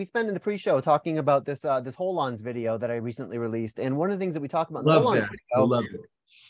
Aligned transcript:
we 0.00 0.04
spent 0.06 0.28
in 0.28 0.32
the 0.32 0.40
pre-show 0.40 0.80
talking 0.80 1.18
about 1.18 1.44
this 1.44 1.62
uh, 1.62 1.78
this 1.78 1.94
Holons 1.94 2.40
video 2.40 2.78
that 2.78 2.90
I 2.90 2.96
recently 2.96 3.36
released, 3.36 3.78
and 3.78 3.98
one 3.98 4.10
of 4.10 4.18
the 4.18 4.22
things 4.22 4.32
that 4.32 4.40
we 4.40 4.48
talked 4.48 4.70
about 4.70 4.80
in 4.80 4.86
Love 4.86 5.14
that. 5.14 5.28
video, 5.28 5.66
love 5.66 5.84
it. 5.84 6.00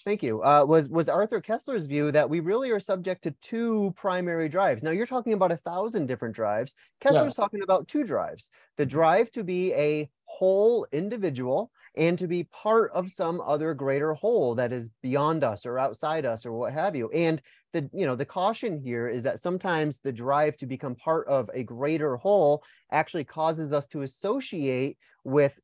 Thank 0.05 0.23
you. 0.23 0.41
Uh, 0.41 0.65
was 0.65 0.89
was 0.89 1.09
Arthur 1.09 1.41
Koestler's 1.41 1.85
view 1.85 2.13
that 2.13 2.31
we 2.31 2.39
really 2.39 2.71
are 2.71 2.79
subject 2.79 3.25
to 3.25 3.33
two 3.43 3.93
primary 3.97 4.49
drives. 4.49 4.85
Now 4.85 4.93
you're 4.93 5.05
talking 5.05 5.33
about 5.33 5.51
a 5.51 5.57
thousand 5.57 6.07
different 6.07 6.33
drives. 6.33 6.77
Koestler's 7.03 7.35
talking 7.35 7.63
about 7.63 7.89
two 7.89 8.05
drives: 8.05 8.51
the 8.77 8.87
drive 8.87 9.33
to 9.33 9.43
be 9.43 9.75
a 9.75 10.09
whole 10.27 10.87
individual 10.93 11.73
and 11.97 12.17
to 12.21 12.29
be 12.29 12.45
part 12.45 12.93
of 12.93 13.11
some 13.11 13.41
other 13.41 13.75
greater 13.75 14.15
whole 14.15 14.55
that 14.55 14.73
is 14.73 14.91
beyond 15.03 15.43
us 15.43 15.67
or 15.67 15.77
outside 15.77 16.25
us 16.25 16.47
or 16.47 16.53
what 16.53 16.73
have 16.73 16.95
you. 16.95 17.11
And 17.11 17.43
the 17.73 17.89
you 17.93 18.07
know 18.07 18.17
the 18.17 18.25
caution 18.25 18.81
here 18.81 19.09
is 19.09 19.23
that 19.23 19.41
sometimes 19.41 20.01
the 20.01 20.13
drive 20.13 20.57
to 20.59 20.67
become 20.67 20.95
part 20.95 21.27
of 21.29 21.51
a 21.55 21.63
greater 21.63 22.17
whole 22.17 22.63
actually 22.91 23.25
causes 23.25 23.73
us 23.73 23.87
to 23.89 24.03
associate 24.03 24.99
with 25.25 25.59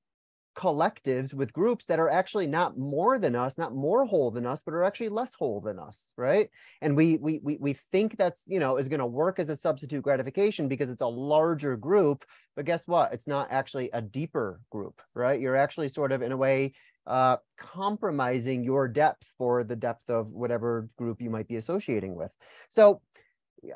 collectives 0.57 1.35
with 1.35 1.53
groups 1.53 1.85
that 1.85 1.99
are 1.99 2.09
actually 2.09 2.47
not 2.47 2.79
more 2.79 3.19
than 3.19 3.37
us 3.37 3.59
not 3.59 3.75
more 3.75 4.07
whole 4.07 4.31
than 4.31 4.47
us 4.47 4.63
but 4.65 4.73
are 4.73 4.85
actually 4.85 5.11
less 5.11 5.35
whole 5.35 5.61
than 5.61 5.79
us 5.79 6.15
right? 6.17 6.49
And 6.81 6.97
we 6.97 7.19
we 7.19 7.41
we, 7.43 7.59
we 7.61 7.73
think 7.75 8.17
that's 8.17 8.43
you 8.47 8.59
know 8.59 8.79
is 8.79 8.89
going 8.89 9.01
to 9.01 9.07
work 9.07 9.39
as 9.39 9.51
a 9.51 9.57
substitute 9.57 10.03
gratification 10.03 10.67
because 10.67 10.89
it's 10.89 11.03
a 11.03 11.07
larger 11.07 11.77
group 11.77 12.25
but 12.55 12.65
guess 12.65 12.89
what? 12.89 13.13
It's 13.13 13.27
not 13.27 13.49
actually 13.51 13.91
a 13.93 14.01
deeper 14.01 14.61
group 14.71 15.03
right? 15.15 15.39
You're 15.39 15.57
actually 15.57 15.91
sort 15.91 16.11
of 16.11 16.23
in 16.23 16.33
a 16.33 16.37
way 16.37 16.73
uh, 17.07 17.37
compromising 17.57 18.65
your 18.65 18.89
depth 18.89 19.31
for 19.39 19.65
the 19.65 19.77
depth 19.77 20.09
of 20.11 20.29
whatever 20.33 20.89
group 20.97 21.21
you 21.21 21.31
might 21.31 21.49
be 21.49 21.57
associating 21.57 22.15
with 22.15 22.35
so 22.69 23.01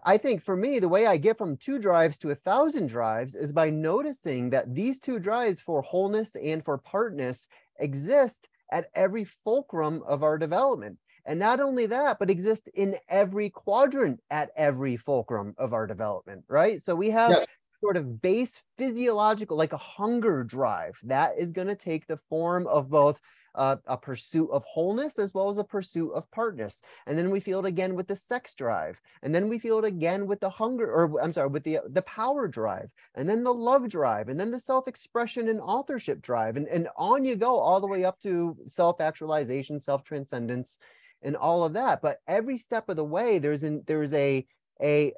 I 0.04 0.18
think 0.18 0.42
for 0.42 0.56
me, 0.56 0.78
the 0.78 0.88
way 0.88 1.06
I 1.06 1.16
get 1.16 1.38
from 1.38 1.56
two 1.56 1.78
drives 1.78 2.18
to 2.18 2.30
a 2.30 2.34
thousand 2.34 2.88
drives 2.88 3.34
is 3.34 3.52
by 3.52 3.70
noticing 3.70 4.50
that 4.50 4.74
these 4.74 5.00
two 5.00 5.18
drives 5.18 5.60
for 5.60 5.82
wholeness 5.82 6.36
and 6.36 6.64
for 6.64 6.78
partness 6.78 7.48
exist 7.78 8.48
at 8.70 8.90
every 8.94 9.24
fulcrum 9.24 10.02
of 10.06 10.22
our 10.22 10.38
development. 10.38 10.98
And 11.24 11.38
not 11.38 11.60
only 11.60 11.86
that, 11.86 12.18
but 12.18 12.30
exist 12.30 12.68
in 12.74 12.96
every 13.08 13.50
quadrant 13.50 14.20
at 14.30 14.50
every 14.56 14.96
fulcrum 14.96 15.54
of 15.58 15.72
our 15.72 15.86
development, 15.86 16.44
right? 16.48 16.80
So 16.80 16.94
we 16.94 17.10
have 17.10 17.30
Yeah. 17.30 17.44
Sort 17.80 17.96
of 17.96 18.20
base 18.20 18.60
physiological, 18.76 19.56
like 19.56 19.72
a 19.72 19.78
hunger 19.78 20.44
drive 20.44 20.98
that 21.02 21.34
is 21.38 21.50
going 21.50 21.68
to 21.68 21.74
take 21.74 22.06
the 22.06 22.18
form 22.28 22.66
of 22.66 22.90
both 22.90 23.20
uh, 23.54 23.76
a 23.86 23.96
pursuit 23.96 24.48
of 24.52 24.62
wholeness 24.64 25.18
as 25.18 25.34
well 25.34 25.48
as 25.48 25.58
a 25.58 25.64
pursuit 25.64 26.12
of 26.12 26.30
partness. 26.30 26.82
And 27.06 27.18
then 27.18 27.30
we 27.30 27.40
feel 27.40 27.58
it 27.58 27.66
again 27.66 27.94
with 27.94 28.06
the 28.06 28.14
sex 28.14 28.54
drive. 28.54 29.00
And 29.22 29.34
then 29.34 29.48
we 29.48 29.58
feel 29.58 29.78
it 29.78 29.84
again 29.84 30.26
with 30.26 30.40
the 30.40 30.50
hunger, 30.50 30.92
or 30.92 31.20
I'm 31.20 31.32
sorry, 31.32 31.48
with 31.48 31.64
the 31.64 31.78
the 31.88 32.02
power 32.02 32.46
drive, 32.46 32.90
and 33.14 33.28
then 33.28 33.42
the 33.42 33.52
love 33.52 33.88
drive, 33.88 34.28
and 34.28 34.38
then 34.38 34.50
the 34.50 34.60
self-expression 34.60 35.48
and 35.48 35.60
authorship 35.60 36.22
drive. 36.22 36.56
And, 36.56 36.68
and 36.68 36.88
on 36.96 37.24
you 37.24 37.34
go 37.36 37.58
all 37.58 37.80
the 37.80 37.86
way 37.86 38.04
up 38.04 38.20
to 38.20 38.56
self-actualization, 38.68 39.80
self-transcendence, 39.80 40.78
and 41.22 41.36
all 41.36 41.64
of 41.64 41.72
that. 41.72 42.02
But 42.02 42.18
every 42.28 42.58
step 42.58 42.88
of 42.88 42.96
the 42.96 43.04
way, 43.04 43.38
there's 43.38 43.64
an 43.64 43.82
there's 43.86 44.12
a 44.12 44.46
a 44.80 45.12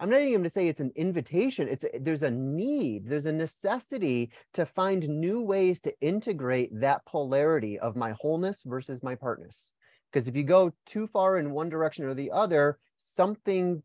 I'm 0.00 0.10
not 0.10 0.20
even 0.20 0.32
going 0.32 0.44
to 0.44 0.50
say 0.50 0.68
it's 0.68 0.80
an 0.80 0.92
invitation. 0.94 1.68
It's 1.68 1.84
there's 2.00 2.22
a 2.22 2.30
need, 2.30 3.08
there's 3.08 3.26
a 3.26 3.32
necessity 3.32 4.30
to 4.54 4.64
find 4.64 5.08
new 5.08 5.40
ways 5.40 5.80
to 5.82 6.00
integrate 6.00 6.70
that 6.80 7.04
polarity 7.04 7.78
of 7.78 7.96
my 7.96 8.14
wholeness 8.20 8.62
versus 8.64 9.02
my 9.02 9.16
partness. 9.16 9.72
Because 10.12 10.28
if 10.28 10.36
you 10.36 10.44
go 10.44 10.72
too 10.86 11.08
far 11.08 11.38
in 11.38 11.50
one 11.50 11.68
direction 11.68 12.04
or 12.04 12.14
the 12.14 12.30
other, 12.30 12.78
something 12.96 13.82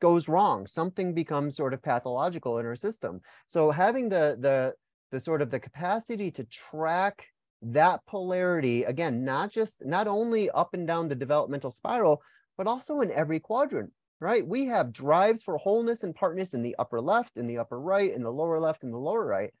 goes 0.00 0.28
wrong. 0.28 0.66
Something 0.66 1.14
becomes 1.14 1.56
sort 1.56 1.74
of 1.74 1.82
pathological 1.82 2.58
in 2.58 2.66
our 2.66 2.76
system. 2.76 3.20
So 3.46 3.70
having 3.70 4.08
the 4.08 4.36
the 4.40 4.74
the 5.10 5.20
sort 5.20 5.42
of 5.42 5.50
the 5.50 5.60
capacity 5.60 6.30
to 6.32 6.44
track 6.44 7.26
that 7.62 8.00
polarity 8.06 8.84
again, 8.84 9.24
not 9.24 9.50
just 9.50 9.84
not 9.84 10.08
only 10.08 10.50
up 10.50 10.74
and 10.74 10.86
down 10.86 11.08
the 11.08 11.14
developmental 11.14 11.70
spiral, 11.70 12.22
but 12.56 12.66
also 12.66 13.00
in 13.00 13.12
every 13.12 13.40
quadrant 13.40 13.92
right? 14.20 14.46
We 14.46 14.66
have 14.66 14.92
drives 14.92 15.42
for 15.42 15.56
wholeness 15.58 16.02
and 16.02 16.14
partness 16.14 16.54
in 16.54 16.62
the 16.62 16.76
upper 16.78 17.00
left, 17.00 17.36
in 17.36 17.46
the 17.46 17.58
upper 17.58 17.80
right, 17.80 18.12
in 18.12 18.22
the 18.22 18.32
lower 18.32 18.60
left, 18.60 18.82
in 18.82 18.90
the 18.90 18.98
lower 18.98 19.24
right. 19.24 19.52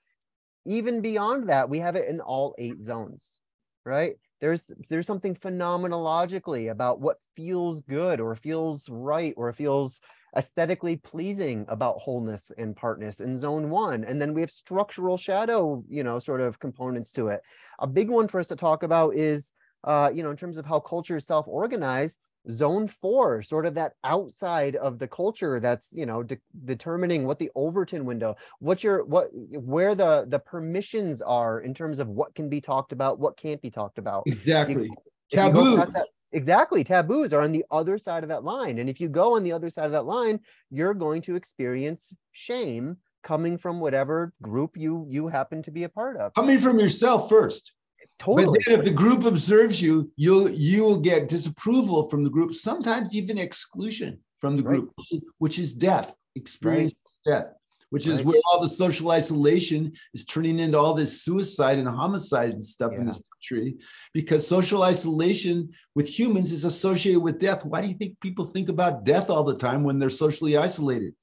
Even 0.66 1.00
beyond 1.00 1.48
that, 1.48 1.68
we 1.68 1.78
have 1.80 1.96
it 1.96 2.08
in 2.08 2.20
all 2.20 2.54
eight 2.58 2.80
zones, 2.80 3.40
right? 3.84 4.14
There's 4.40 4.70
there's 4.88 5.06
something 5.06 5.34
phenomenologically 5.34 6.70
about 6.70 7.00
what 7.00 7.18
feels 7.36 7.80
good 7.82 8.20
or 8.20 8.34
feels 8.36 8.88
right 8.88 9.34
or 9.36 9.52
feels 9.52 10.00
aesthetically 10.36 10.96
pleasing 10.96 11.64
about 11.68 11.98
wholeness 11.98 12.50
and 12.58 12.76
partness 12.76 13.20
in 13.20 13.38
zone 13.38 13.70
one. 13.70 14.04
And 14.04 14.20
then 14.20 14.34
we 14.34 14.40
have 14.40 14.50
structural 14.50 15.16
shadow, 15.16 15.84
you 15.88 16.02
know, 16.02 16.18
sort 16.18 16.40
of 16.40 16.58
components 16.58 17.12
to 17.12 17.28
it. 17.28 17.40
A 17.78 17.86
big 17.86 18.10
one 18.10 18.28
for 18.28 18.40
us 18.40 18.48
to 18.48 18.56
talk 18.56 18.82
about 18.82 19.14
is, 19.14 19.52
uh, 19.84 20.10
you 20.12 20.22
know, 20.22 20.30
in 20.30 20.36
terms 20.36 20.58
of 20.58 20.66
how 20.66 20.80
culture 20.80 21.16
is 21.16 21.26
self-organized, 21.26 22.18
zone 22.50 22.86
four 23.00 23.42
sort 23.42 23.64
of 23.64 23.74
that 23.74 23.92
outside 24.04 24.76
of 24.76 24.98
the 24.98 25.08
culture 25.08 25.58
that's 25.60 25.88
you 25.92 26.04
know 26.04 26.22
de- 26.22 26.36
determining 26.66 27.26
what 27.26 27.38
the 27.38 27.50
overton 27.54 28.04
window 28.04 28.36
what 28.58 28.84
your 28.84 29.04
what 29.04 29.28
where 29.32 29.94
the 29.94 30.26
the 30.28 30.38
permissions 30.38 31.22
are 31.22 31.60
in 31.60 31.72
terms 31.72 32.00
of 32.00 32.08
what 32.08 32.34
can 32.34 32.48
be 32.50 32.60
talked 32.60 32.92
about 32.92 33.18
what 33.18 33.36
can't 33.36 33.62
be 33.62 33.70
talked 33.70 33.96
about 33.98 34.22
Exactly. 34.26 34.84
you 34.84 34.94
Taboos. 35.32 35.92
that- 35.94 36.06
exactly 36.32 36.82
taboos 36.84 37.32
are 37.32 37.40
on 37.40 37.52
the 37.52 37.64
other 37.70 37.96
side 37.96 38.22
of 38.24 38.28
that 38.28 38.44
line 38.44 38.78
and 38.78 38.90
if 38.90 39.00
you 39.00 39.08
go 39.08 39.36
on 39.36 39.42
the 39.44 39.52
other 39.52 39.70
side 39.70 39.86
of 39.86 39.92
that 39.92 40.04
line 40.04 40.38
you're 40.70 40.92
going 40.94 41.22
to 41.22 41.36
experience 41.36 42.12
shame 42.32 42.96
coming 43.22 43.56
from 43.56 43.80
whatever 43.80 44.32
group 44.42 44.76
you 44.76 45.06
you 45.08 45.28
happen 45.28 45.62
to 45.62 45.70
be 45.70 45.84
a 45.84 45.88
part 45.88 46.16
of 46.18 46.34
Coming 46.34 46.58
from 46.58 46.78
yourself 46.78 47.28
first. 47.30 47.72
Totally 48.18 48.46
But 48.46 48.64
then 48.64 48.78
if 48.78 48.84
the 48.84 48.90
group 48.90 49.24
observes 49.24 49.80
you, 49.80 50.10
you'll 50.16 50.50
you 50.50 50.82
will 50.82 51.00
get 51.00 51.28
disapproval 51.28 52.08
from 52.08 52.24
the 52.24 52.30
group, 52.30 52.54
sometimes 52.54 53.14
even 53.14 53.38
exclusion 53.38 54.20
from 54.40 54.56
the 54.56 54.62
Right. 54.62 54.80
group, 54.80 54.92
which 55.38 55.58
is 55.58 55.74
death, 55.74 56.14
experience 56.34 56.92
death, 57.24 57.46
which 57.90 58.06
is 58.06 58.22
where 58.22 58.40
all 58.50 58.60
the 58.60 58.68
social 58.68 59.10
isolation 59.10 59.92
is 60.12 60.24
turning 60.24 60.58
into 60.58 60.78
all 60.78 60.94
this 60.94 61.22
suicide 61.22 61.78
and 61.78 61.88
homicide 61.88 62.52
and 62.52 62.62
stuff 62.62 62.92
in 62.92 63.06
this 63.06 63.22
country. 63.32 63.76
Because 64.12 64.46
social 64.46 64.82
isolation 64.82 65.70
with 65.94 66.06
humans 66.06 66.52
is 66.52 66.64
associated 66.64 67.20
with 67.20 67.38
death. 67.38 67.64
Why 67.64 67.80
do 67.80 67.88
you 67.88 67.94
think 67.94 68.20
people 68.20 68.44
think 68.44 68.68
about 68.68 69.04
death 69.04 69.30
all 69.30 69.44
the 69.44 69.56
time 69.56 69.84
when 69.84 69.98
they're 69.98 70.10
socially 70.10 70.56
isolated? 70.56 71.14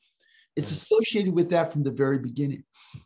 It's 0.56 0.72
associated 0.72 1.34
with 1.34 1.50
that 1.52 1.72
from 1.72 1.84
the 1.84 1.92
very 1.92 2.20
beginning. 2.20 2.64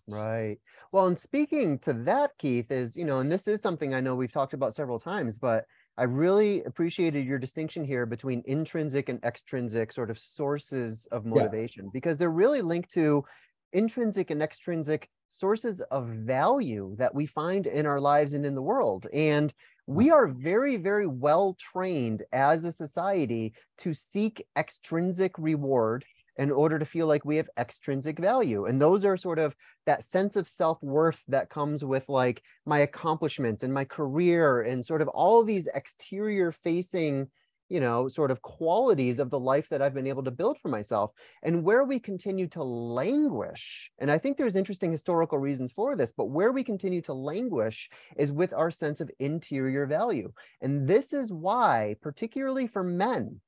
Right. 0.07 0.57
Well, 0.91 1.07
and 1.07 1.17
speaking 1.17 1.79
to 1.79 1.93
that, 1.93 2.31
Keith, 2.37 2.71
is, 2.71 2.95
you 2.95 3.05
know, 3.05 3.19
and 3.19 3.31
this 3.31 3.47
is 3.47 3.61
something 3.61 3.93
I 3.93 4.01
know 4.01 4.15
we've 4.15 4.31
talked 4.31 4.53
about 4.53 4.75
several 4.75 4.99
times, 4.99 5.37
but 5.37 5.65
I 5.97 6.03
really 6.03 6.63
appreciated 6.63 7.25
your 7.25 7.39
distinction 7.39 7.85
here 7.85 8.05
between 8.05 8.43
intrinsic 8.45 9.07
and 9.09 9.23
extrinsic 9.23 9.93
sort 9.93 10.09
of 10.09 10.19
sources 10.19 11.07
of 11.11 11.25
motivation 11.25 11.89
because 11.93 12.17
they're 12.17 12.29
really 12.29 12.61
linked 12.61 12.91
to 12.93 13.23
intrinsic 13.71 14.29
and 14.29 14.41
extrinsic 14.41 15.09
sources 15.29 15.81
of 15.91 16.07
value 16.07 16.95
that 16.97 17.13
we 17.13 17.25
find 17.25 17.65
in 17.67 17.85
our 17.85 17.99
lives 17.99 18.33
and 18.33 18.45
in 18.45 18.55
the 18.55 18.61
world. 18.61 19.07
And 19.13 19.53
hmm. 19.87 19.95
we 19.95 20.11
are 20.11 20.27
very, 20.27 20.77
very 20.77 21.07
well 21.07 21.55
trained 21.59 22.23
as 22.33 22.65
a 22.65 22.71
society 22.71 23.53
to 23.79 23.93
seek 23.93 24.45
extrinsic 24.57 25.37
reward 25.37 26.05
in 26.37 26.51
order 26.51 26.77
to 26.77 26.85
feel 26.85 27.07
like 27.07 27.25
we 27.25 27.37
have 27.37 27.49
extrinsic 27.57 28.19
value. 28.19 28.65
And 28.65 28.81
those 28.81 29.05
are 29.05 29.17
sort 29.17 29.39
of 29.39 29.55
that 29.85 30.03
sense 30.03 30.35
of 30.35 30.49
self-worth 30.49 31.23
that 31.27 31.49
comes 31.49 31.83
with 31.83 32.07
like 32.09 32.41
my 32.65 32.79
accomplishments 32.79 33.63
and 33.63 33.73
my 33.73 33.85
career 33.85 34.61
and 34.61 34.85
sort 34.85 35.01
of 35.01 35.07
all 35.09 35.39
of 35.39 35.47
these 35.47 35.67
exterior 35.73 36.51
facing 36.51 37.27
you 37.69 37.79
know 37.79 38.07
sort 38.07 38.31
of 38.31 38.41
qualities 38.41 39.19
of 39.19 39.29
the 39.29 39.39
life 39.39 39.67
that 39.69 39.81
i've 39.81 39.93
been 39.93 40.07
able 40.07 40.23
to 40.23 40.31
build 40.31 40.57
for 40.59 40.69
myself 40.69 41.11
and 41.43 41.63
where 41.63 41.83
we 41.83 41.99
continue 41.99 42.47
to 42.47 42.63
languish 42.63 43.91
and 43.99 44.11
i 44.11 44.17
think 44.17 44.37
there's 44.37 44.55
interesting 44.55 44.91
historical 44.91 45.37
reasons 45.37 45.71
for 45.71 45.95
this 45.95 46.11
but 46.15 46.25
where 46.25 46.51
we 46.51 46.63
continue 46.63 47.01
to 47.01 47.13
languish 47.13 47.89
is 48.17 48.31
with 48.31 48.53
our 48.53 48.69
sense 48.69 49.01
of 49.01 49.09
interior 49.19 49.85
value 49.85 50.31
and 50.61 50.87
this 50.87 51.11
is 51.11 51.31
why 51.31 51.95
particularly 52.01 52.67
for 52.67 52.83
men 52.83 53.39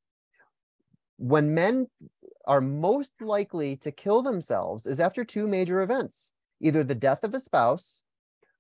when 1.18 1.54
men 1.54 1.88
are 2.48 2.62
most 2.62 3.12
likely 3.22 3.76
to 3.76 3.92
kill 3.92 4.24
themselves 4.24 4.88
is 4.88 5.00
after 5.00 5.24
two 5.24 5.46
major 5.48 5.82
events 5.82 6.32
either 6.60 6.84
the 6.84 6.96
death 6.96 7.24
of 7.24 7.36
a 7.36 7.40
spouse 7.40 8.02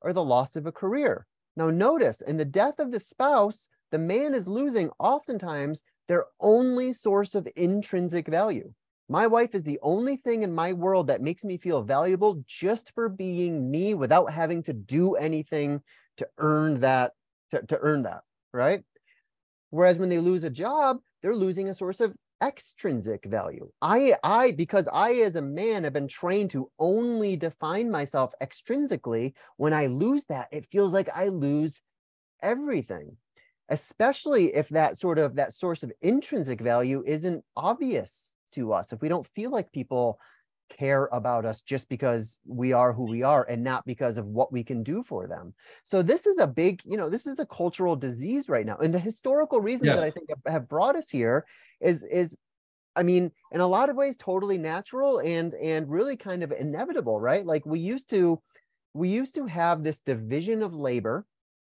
or 0.01 0.13
the 0.13 0.23
loss 0.23 0.55
of 0.55 0.67
a 0.67 0.71
career. 0.71 1.25
Now, 1.55 1.71
notice 1.71 2.21
in 2.21 2.37
the 2.37 2.45
death 2.45 2.77
of 2.77 2.91
the 2.91 2.99
spouse, 2.99 3.69
the 3.91 3.97
man 3.97 4.35
is 4.35 4.47
losing 4.47 4.91
oftentimes 4.99 5.81
their 6.07 6.25
only 6.39 6.93
source 6.93 7.33
of 7.33 7.47
intrinsic 7.55 8.27
value. 8.27 8.71
My 9.09 9.25
wife 9.25 9.55
is 9.55 9.63
the 9.63 9.79
only 9.81 10.17
thing 10.17 10.43
in 10.43 10.53
my 10.53 10.73
world 10.73 11.07
that 11.07 11.21
makes 11.21 11.43
me 11.43 11.57
feel 11.57 11.81
valuable 11.81 12.43
just 12.45 12.91
for 12.93 13.09
being 13.09 13.71
me 13.71 13.93
without 13.93 14.31
having 14.31 14.61
to 14.63 14.73
do 14.73 15.15
anything 15.15 15.81
to 16.17 16.27
earn 16.37 16.81
that, 16.81 17.13
to, 17.51 17.63
to 17.63 17.79
earn 17.79 18.03
that, 18.03 18.21
right? 18.53 18.83
Whereas 19.69 19.97
when 19.97 20.09
they 20.09 20.19
lose 20.19 20.43
a 20.43 20.49
job, 20.49 20.97
they're 21.21 21.35
losing 21.35 21.69
a 21.69 21.73
source 21.73 22.01
of 22.01 22.13
extrinsic 22.41 23.25
value. 23.25 23.69
I 23.81 24.15
I 24.23 24.51
because 24.51 24.87
I 24.91 25.13
as 25.15 25.35
a 25.35 25.41
man 25.41 25.83
have 25.83 25.93
been 25.93 26.07
trained 26.07 26.51
to 26.51 26.69
only 26.79 27.35
define 27.35 27.89
myself 27.89 28.33
extrinsically, 28.41 29.33
when 29.57 29.73
I 29.73 29.87
lose 29.87 30.25
that, 30.25 30.47
it 30.51 30.67
feels 30.71 30.93
like 30.93 31.09
I 31.13 31.27
lose 31.27 31.81
everything. 32.41 33.17
Especially 33.69 34.55
if 34.55 34.69
that 34.69 34.95
sort 34.95 35.19
of 35.19 35.35
that 35.35 35.53
source 35.53 35.83
of 35.83 35.91
intrinsic 36.01 36.61
value 36.61 37.03
isn't 37.05 37.43
obvious 37.55 38.33
to 38.53 38.71
us. 38.73 38.93
If 38.93 39.01
we 39.01 39.09
don't 39.09 39.27
feel 39.27 39.51
like 39.51 39.71
people 39.71 40.19
care 40.69 41.05
about 41.11 41.45
us 41.45 41.61
just 41.61 41.89
because 41.89 42.39
we 42.45 42.73
are 42.73 42.93
who 42.93 43.05
we 43.05 43.23
are 43.23 43.45
and 43.49 43.63
not 43.63 43.85
because 43.85 44.17
of 44.17 44.25
what 44.25 44.51
we 44.51 44.63
can 44.63 44.83
do 44.83 45.03
for 45.03 45.27
them. 45.27 45.53
So 45.83 46.01
this 46.01 46.25
is 46.25 46.37
a 46.37 46.47
big, 46.47 46.81
you 46.83 46.97
know, 46.97 47.09
this 47.09 47.25
is 47.25 47.39
a 47.39 47.45
cultural 47.45 47.95
disease 47.95 48.49
right 48.49 48.65
now. 48.65 48.77
And 48.77 48.93
the 48.93 48.99
historical 48.99 49.61
reasons 49.61 49.87
yeah. 49.87 49.95
that 49.95 50.03
I 50.03 50.11
think 50.11 50.29
have 50.45 50.67
brought 50.67 50.95
us 50.95 51.09
here 51.09 51.45
is 51.81 52.03
is 52.03 52.37
I 52.95 53.03
mean, 53.03 53.31
in 53.51 53.61
a 53.61 53.67
lot 53.67 53.89
of 53.89 53.95
ways 53.95 54.17
totally 54.17 54.57
natural 54.57 55.19
and 55.19 55.53
and 55.53 55.89
really 55.89 56.17
kind 56.17 56.43
of 56.43 56.51
inevitable, 56.51 57.19
right? 57.19 57.45
Like 57.45 57.65
we 57.65 57.79
used 57.79 58.09
to 58.09 58.41
we 58.93 59.09
used 59.09 59.35
to 59.35 59.45
have 59.45 59.83
this 59.83 60.01
division 60.01 60.63
of 60.63 60.73
labor, 60.73 61.25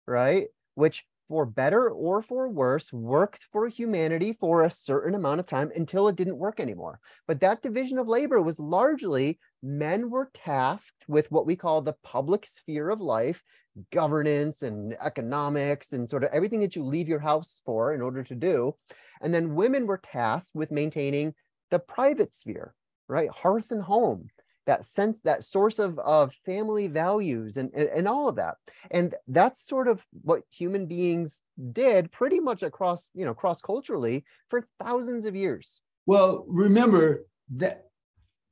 right? 0.07 0.47
Which 0.73 1.05
for 1.29 1.45
better 1.45 1.91
or 1.91 2.23
for 2.23 2.49
worse, 2.49 2.91
worked 2.91 3.45
for 3.51 3.67
humanity 3.67 4.35
for 4.39 4.63
a 4.63 4.71
certain 4.71 5.13
amount 5.13 5.39
of 5.39 5.45
time 5.45 5.71
until 5.75 6.07
it 6.07 6.15
didn't 6.15 6.39
work 6.39 6.59
anymore. 6.59 6.99
But 7.27 7.39
that 7.41 7.61
division 7.61 7.99
of 7.99 8.07
labor 8.07 8.41
was 8.41 8.59
largely 8.59 9.37
men 9.61 10.09
were 10.09 10.31
tasked 10.33 11.05
with 11.07 11.31
what 11.31 11.45
we 11.45 11.55
call 11.55 11.83
the 11.83 11.95
public 12.03 12.47
sphere 12.47 12.89
of 12.89 12.99
life, 12.99 13.43
governance 13.91 14.63
and 14.63 14.97
economics 14.99 15.93
and 15.93 16.09
sort 16.09 16.23
of 16.23 16.31
everything 16.33 16.61
that 16.61 16.75
you 16.75 16.83
leave 16.83 17.07
your 17.07 17.19
house 17.19 17.61
for 17.63 17.93
in 17.93 18.01
order 18.01 18.23
to 18.23 18.33
do. 18.33 18.75
And 19.21 19.33
then 19.33 19.55
women 19.55 19.87
were 19.87 19.97
tasked 19.97 20.55
with 20.55 20.71
maintaining 20.71 21.33
the 21.71 21.79
private 21.79 22.33
sphere, 22.33 22.73
right? 23.07 23.29
Hearth 23.29 23.71
and 23.71 23.81
home 23.81 24.29
that 24.69 24.85
sense 24.85 25.21
that 25.21 25.43
source 25.43 25.79
of, 25.79 25.97
of 25.97 26.31
family 26.45 26.85
values 26.85 27.57
and, 27.57 27.71
and, 27.73 27.89
and 27.89 28.07
all 28.07 28.29
of 28.29 28.35
that. 28.35 28.55
And 28.91 29.15
that's 29.27 29.65
sort 29.67 29.87
of 29.87 29.99
what 30.21 30.43
human 30.51 30.85
beings 30.85 31.41
did 31.71 32.11
pretty 32.11 32.39
much 32.39 32.61
across 32.61 33.09
you 33.15 33.25
know 33.25 33.33
cross 33.33 33.61
culturally 33.61 34.25
for 34.49 34.67
thousands 34.79 35.25
of 35.25 35.35
years. 35.35 35.81
Well 36.05 36.45
remember 36.47 37.25
that 37.55 37.87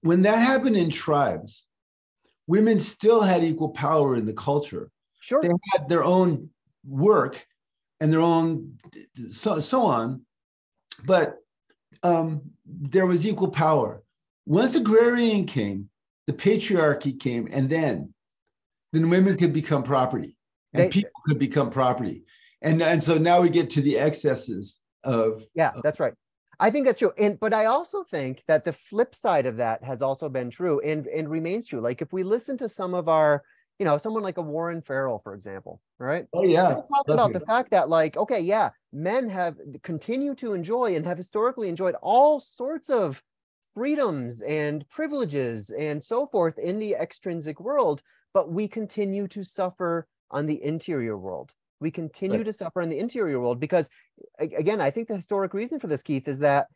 when 0.02 0.24
that 0.24 0.40
happened 0.40 0.76
in 0.76 0.90
tribes 0.90 1.68
women 2.48 2.80
still 2.80 3.22
had 3.22 3.44
equal 3.44 3.70
power 3.70 4.16
in 4.16 4.26
the 4.26 4.34
culture. 4.34 4.90
Sure. 5.20 5.42
They 5.42 5.50
had 5.74 5.88
their 5.88 6.04
own 6.04 6.50
work 6.84 7.46
and 8.00 8.12
their 8.12 8.22
own 8.22 8.80
so, 9.32 9.60
so 9.60 9.82
on 9.84 10.22
but 11.06 11.38
um, 12.04 12.42
there 12.66 13.06
was 13.06 13.26
equal 13.26 13.50
power 13.50 14.04
once 14.46 14.76
agrarian 14.76 15.46
came 15.46 15.90
the 16.28 16.34
patriarchy 16.34 17.18
came, 17.18 17.48
and 17.52 17.70
then 17.70 18.14
then 18.94 19.10
women 19.10 19.38
could 19.38 19.54
become 19.54 19.82
property, 19.82 20.36
and 20.74 20.84
they, 20.84 20.90
people 20.90 21.22
could 21.26 21.40
become 21.40 21.70
property, 21.70 22.26
and 22.62 22.82
and 22.82 23.02
so 23.02 23.18
now 23.18 23.42
we 23.42 23.50
get 23.50 23.70
to 23.72 23.82
the 23.82 23.98
excesses 23.98 24.82
of 25.04 25.46
yeah, 25.56 25.72
that's 25.84 26.00
right. 26.00 26.14
I 26.60 26.70
think 26.70 26.86
that's 26.86 27.00
true. 27.00 27.14
And 27.18 27.40
but 27.40 27.54
I 27.54 27.66
also 27.66 28.04
think 28.04 28.44
that 28.48 28.66
the 28.66 28.74
flip 28.74 29.16
side 29.16 29.46
of 29.46 29.58
that 29.58 29.84
has 29.84 30.02
also 30.02 30.28
been 30.28 30.50
true 30.50 30.82
and 30.82 31.08
and 31.08 31.30
remains 31.30 31.66
true. 31.66 31.80
Like 31.80 32.02
if 32.02 32.12
we 32.12 32.24
listen 32.24 32.58
to 32.58 32.70
some 32.70 32.94
of 32.94 33.08
our, 33.08 33.44
you 33.80 33.86
know, 33.86 33.98
someone 33.98 34.24
like 34.24 34.38
a 34.38 34.42
Warren 34.42 34.82
Farrell, 34.82 35.20
for 35.24 35.34
example, 35.36 35.82
right? 36.00 36.26
Oh 36.34 36.44
yeah. 36.44 36.74
Talk 36.74 37.08
about 37.08 37.34
the 37.34 37.42
fact 37.42 37.72
that 37.72 37.90
like, 37.90 38.18
okay, 38.18 38.40
yeah, 38.40 38.72
men 38.92 39.30
have 39.30 39.58
continue 39.84 40.34
to 40.36 40.54
enjoy 40.54 40.96
and 40.96 41.06
have 41.06 41.18
historically 41.18 41.70
enjoyed 41.70 41.96
all 42.02 42.40
sorts 42.40 42.90
of 42.90 43.22
freedoms 43.74 44.42
and 44.42 44.88
privileges 44.90 45.70
and 45.70 46.04
so 46.04 46.26
forth 46.26 46.58
in 46.58 46.80
the 46.80 46.96
extrinsic 46.96 47.60
world, 47.60 48.02
but 48.34 48.52
we 48.52 48.68
continue 48.68 49.28
to 49.28 49.44
suffer 49.44 50.08
on 50.32 50.48
the 50.48 50.64
interior 50.64 51.16
world. 51.16 51.52
We 51.80 51.92
continue 51.92 52.38
right. 52.38 52.46
to 52.46 52.54
suffer 52.54 52.82
in 52.82 52.90
the 52.90 52.98
interior 52.98 53.40
world 53.40 53.60
because, 53.60 53.88
again, 54.40 54.82
I 54.82 54.90
think 54.90 55.08
the 55.08 55.16
historic 55.16 55.54
reason 55.54 55.80
for 55.80 55.86
this, 55.86 56.02
Keith, 56.02 56.28
is 56.28 56.40
that 56.40 56.68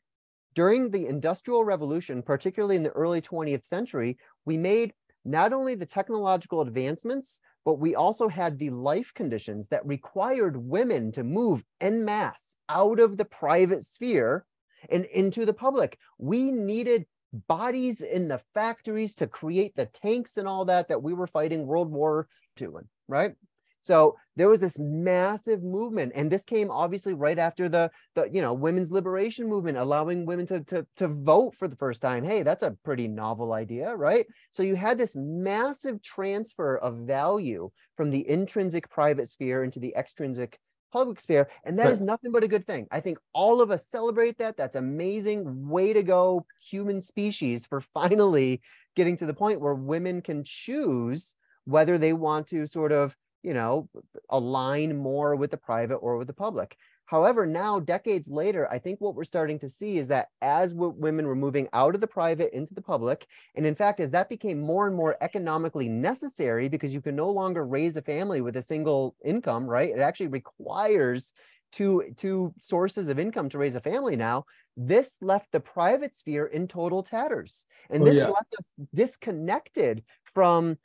during 0.54 0.92
the 0.92 1.08
Industrial 1.08 1.64
Revolution, 1.64 2.22
particularly 2.22 2.76
in 2.76 2.84
the 2.84 2.92
early 2.92 3.22
20th 3.22 3.66
century, 3.66 4.18
we 4.46 4.58
made 4.58 4.94
not 5.24 5.54
only 5.54 5.76
the 5.76 5.86
technological 5.86 6.62
advancements, 6.62 7.42
but 7.66 7.76
we 7.76 7.96
also 7.96 8.28
had 8.28 8.58
the 8.58 8.70
life 8.70 9.14
conditions 9.14 9.68
that 9.68 9.86
required 9.86 10.58
women 10.58 11.12
to 11.12 11.24
move 11.24 11.64
en 11.80 12.04
masse 12.04 12.56
out 12.70 13.00
of 13.00 13.18
the 13.18 13.26
private 13.26 13.86
sphere 13.86 14.46
and 14.90 15.06
into 15.06 15.46
the 15.46 15.54
public. 15.54 16.00
We 16.18 16.52
needed 16.52 17.06
bodies 17.48 18.02
in 18.02 18.28
the 18.28 18.42
factories 18.54 19.16
to 19.16 19.28
create 19.28 19.76
the 19.76 19.86
tanks 19.86 20.38
and 20.38 20.48
all 20.48 20.66
that 20.66 20.88
that 20.90 21.04
we 21.04 21.14
were 21.14 21.28
fighting 21.28 21.66
World 21.66 21.92
War 21.92 22.28
II 22.60 22.68
in, 22.68 22.88
right? 23.08 23.36
So 23.82 24.18
there 24.36 24.50
was 24.50 24.62
this 24.62 24.78
massive 24.80 25.64
movement, 25.64 26.14
and 26.16 26.32
this 26.32 26.44
came 26.44 26.72
obviously 26.72 27.14
right 27.14 27.38
after 27.38 27.68
the 27.68 27.92
the 28.16 28.30
you 28.32 28.42
know 28.42 28.54
women's 28.54 28.92
liberation 28.92 29.48
movement, 29.48 29.78
allowing 29.78 30.26
women 30.26 30.46
to 30.48 30.62
to 30.66 30.86
to 30.98 31.08
vote 31.08 31.56
for 31.56 31.68
the 31.68 31.76
first 31.76 32.02
time. 32.02 32.24
Hey, 32.24 32.44
that's 32.44 32.64
a 32.64 32.78
pretty 32.84 33.08
novel 33.08 33.54
idea, 33.54 33.96
right? 33.96 34.26
So 34.52 34.64
you 34.64 34.76
had 34.76 34.98
this 34.98 35.16
massive 35.16 36.02
transfer 36.02 36.78
of 36.78 37.00
value 37.08 37.72
from 37.98 38.10
the 38.10 38.28
intrinsic 38.30 38.90
private 38.90 39.30
sphere 39.30 39.64
into 39.64 39.80
the 39.80 39.94
extrinsic 39.96 40.60
public 40.92 41.20
sphere. 41.20 41.50
And 41.64 41.80
that 41.80 41.86
right. 41.86 41.94
is 41.94 42.02
nothing 42.02 42.32
but 42.32 42.44
a 42.44 42.48
good 42.48 42.66
thing. 42.66 42.88
I 42.92 43.00
think 43.00 43.18
all 43.34 43.62
of 43.62 43.72
us 43.72 43.88
celebrate 43.88 44.38
that. 44.38 44.58
That's 44.58 44.76
amazing. 44.76 45.70
Way 45.70 45.94
to 45.94 46.04
go, 46.04 46.46
human 46.70 47.02
species, 47.02 47.66
for 47.66 47.82
finally 47.94 48.62
getting 48.96 49.18
to 49.18 49.26
the 49.26 49.34
point 49.34 49.62
where 49.62 49.74
women 49.74 50.22
can 50.22 50.44
choose 50.44 51.36
whether 51.66 51.98
they 51.98 52.14
want 52.14 52.48
to 52.48 52.66
sort 52.68 52.92
of, 52.92 53.16
you 53.44 53.54
know, 53.54 53.90
align 54.30 54.98
more 54.98 55.36
with 55.36 55.52
the 55.52 55.58
private 55.58 55.98
or 55.98 56.18
with 56.18 56.28
the 56.28 56.34
public. 56.34 56.76
However, 57.12 57.46
now, 57.46 57.78
decades 57.78 58.30
later, 58.30 58.72
I 58.72 58.80
think 58.80 59.02
what 59.02 59.16
we're 59.16 59.26
starting 59.26 59.60
to 59.60 59.70
see 59.70 59.98
is 59.98 60.08
that 60.08 60.30
as 60.42 60.74
women 60.74 61.28
were 61.28 61.36
moving 61.36 61.68
out 61.74 61.94
of 61.94 62.00
the 62.00 62.08
private 62.08 62.56
into 62.56 62.74
the 62.74 62.82
public, 62.82 63.28
and 63.54 63.66
in 63.66 63.76
fact, 63.76 64.00
as 64.00 64.12
that 64.12 64.30
became 64.30 64.62
more 64.62 64.88
and 64.88 64.96
more 64.96 65.18
economically 65.20 65.90
necessary 65.90 66.70
because 66.70 66.94
you 66.94 67.02
can 67.02 67.18
no 67.18 67.30
longer 67.30 67.66
raise 67.66 67.98
a 67.98 68.02
family 68.02 68.40
with 68.40 68.56
a 68.56 68.62
single 68.62 69.18
income, 69.26 69.66
right? 69.66 69.90
It 69.90 70.00
actually 70.00 70.28
requires 70.28 71.34
two, 71.74 72.14
two 72.16 72.54
sources 72.62 73.10
of 73.10 73.20
income 73.20 73.50
to 73.50 73.58
raise 73.58 73.76
a 73.76 73.82
family 73.82 74.16
now. 74.16 74.46
This 74.78 75.18
left 75.22 75.52
the 75.52 75.60
private 75.60 76.16
sphere 76.16 76.46
in 76.46 76.70
total 76.70 77.04
tatters. 77.04 77.66
And 77.90 78.04
oh, 78.04 78.06
this 78.06 78.18
yeah. 78.18 78.28
left 78.28 78.56
us 78.58 78.74
disconnected 78.94 80.04
from 80.34 80.78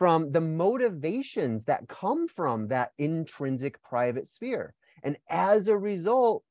from 0.00 0.32
the 0.32 0.40
motivations 0.40 1.66
that 1.66 1.86
come 1.86 2.26
from 2.26 2.68
that 2.68 2.90
intrinsic 2.96 3.82
private 3.82 4.26
sphere. 4.26 4.72
And 5.02 5.18
as 5.28 5.68
a 5.68 5.76
result, 5.76 6.42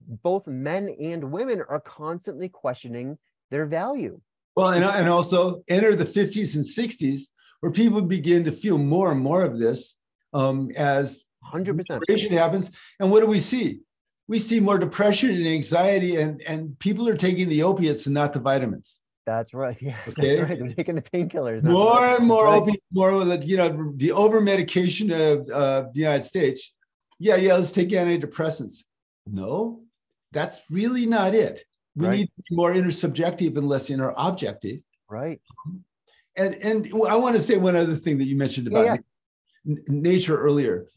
both 0.00 0.48
men 0.48 0.88
and 1.00 1.30
women 1.30 1.62
are 1.68 1.78
constantly 1.78 2.48
questioning 2.48 3.18
their 3.52 3.66
value. 3.66 4.20
Well, 4.56 4.70
and, 4.70 4.84
and 4.84 5.08
also 5.08 5.62
enter 5.68 5.94
the 5.94 6.04
50s 6.04 6.56
and 6.56 6.64
60s, 6.64 7.28
where 7.60 7.70
people 7.70 8.02
begin 8.02 8.42
to 8.44 8.52
feel 8.52 8.78
more 8.78 9.12
and 9.12 9.20
more 9.20 9.44
of 9.44 9.60
this 9.60 9.96
um, 10.34 10.68
as 10.76 11.24
100% 11.54 12.32
happens. 12.32 12.72
And 12.98 13.12
what 13.12 13.20
do 13.20 13.28
we 13.28 13.38
see? 13.38 13.78
We 14.26 14.40
see 14.40 14.58
more 14.58 14.78
depression 14.78 15.30
and 15.30 15.46
anxiety, 15.46 16.16
and, 16.16 16.42
and 16.48 16.76
people 16.80 17.08
are 17.08 17.16
taking 17.16 17.48
the 17.48 17.62
opiates 17.62 18.06
and 18.06 18.14
not 18.14 18.32
the 18.32 18.40
vitamins. 18.40 19.01
That's 19.24 19.54
right. 19.54 19.76
Yeah, 19.80 19.96
okay. 20.08 20.36
that's 20.36 20.50
right. 20.50 20.58
They're 20.58 20.74
taking 20.74 20.94
the 20.96 21.02
painkillers. 21.02 21.62
More 21.62 22.04
and 22.04 22.26
more 22.26 22.44
right. 22.44 22.80
more, 22.92 23.24
you 23.44 23.56
know, 23.56 23.92
the 23.96 24.12
over 24.12 24.40
medication 24.40 25.10
of 25.12 25.48
uh, 25.48 25.84
the 25.92 26.00
United 26.00 26.24
States 26.24 26.72
yeah, 27.22 27.36
yeah, 27.36 27.54
let's 27.54 27.70
take 27.70 27.90
antidepressants. 27.90 28.82
No, 29.28 29.82
that's 30.32 30.60
really 30.70 31.06
not 31.06 31.36
it. 31.36 31.64
We 31.94 32.06
right. 32.06 32.16
need 32.16 32.26
to 32.26 32.42
be 32.50 32.56
more 32.56 32.72
intersubjective 32.72 33.56
and 33.56 33.68
less 33.68 33.90
interobjective. 33.90 34.82
Right. 35.08 35.40
And 36.36 36.56
and 36.56 36.86
I 37.08 37.14
want 37.14 37.36
to 37.36 37.42
say 37.42 37.58
one 37.58 37.76
other 37.76 37.94
thing 37.94 38.18
that 38.18 38.24
you 38.24 38.36
mentioned 38.36 38.66
about 38.66 38.86
yeah, 38.86 38.96
yeah. 39.64 39.76
nature 39.86 40.36
earlier. 40.36 40.88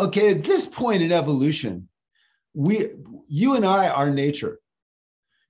Okay, 0.00 0.32
at 0.32 0.42
this 0.42 0.66
point 0.66 1.02
in 1.02 1.12
evolution, 1.12 1.88
we 2.52 2.88
you 3.28 3.54
and 3.54 3.64
I 3.64 3.88
are 3.88 4.10
nature. 4.10 4.58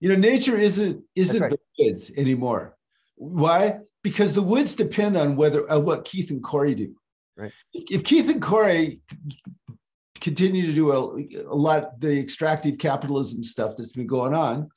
You 0.01 0.09
know, 0.09 0.17
nature 0.17 0.57
isn't 0.57 1.05
isn't 1.15 1.41
right. 1.41 1.51
the 1.51 1.59
woods 1.79 2.11
anymore. 2.17 2.77
Why? 3.17 3.81
Because 4.03 4.35
the 4.35 4.43
woods 4.43 4.75
depend 4.75 5.17
on 5.17 5.37
whether 5.37 5.71
uh, 5.71 5.79
what 5.79 6.07
Keith 6.07 6.31
and 6.31 6.43
Corey 6.43 6.75
do. 6.75 6.95
Right. 7.37 7.53
If 7.73 8.05
Keith 8.05 8.31
and 8.31 8.41
Corey 8.41 9.01
continue 10.21 10.67
to 10.67 10.73
do 10.73 10.93
a, 10.93 11.51
a 11.51 11.55
lot 11.55 12.01
the 12.01 12.19
extractive 12.19 12.79
capitalism 12.79 13.43
stuff 13.43 13.77
that's 13.77 13.93
been 13.93 14.07
going 14.07 14.35
on, 14.35 14.71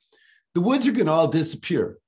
the 0.54 0.60
woods 0.60 0.86
are 0.86 0.92
going 0.92 1.06
to 1.06 1.12
all 1.12 1.28
disappear. 1.28 1.98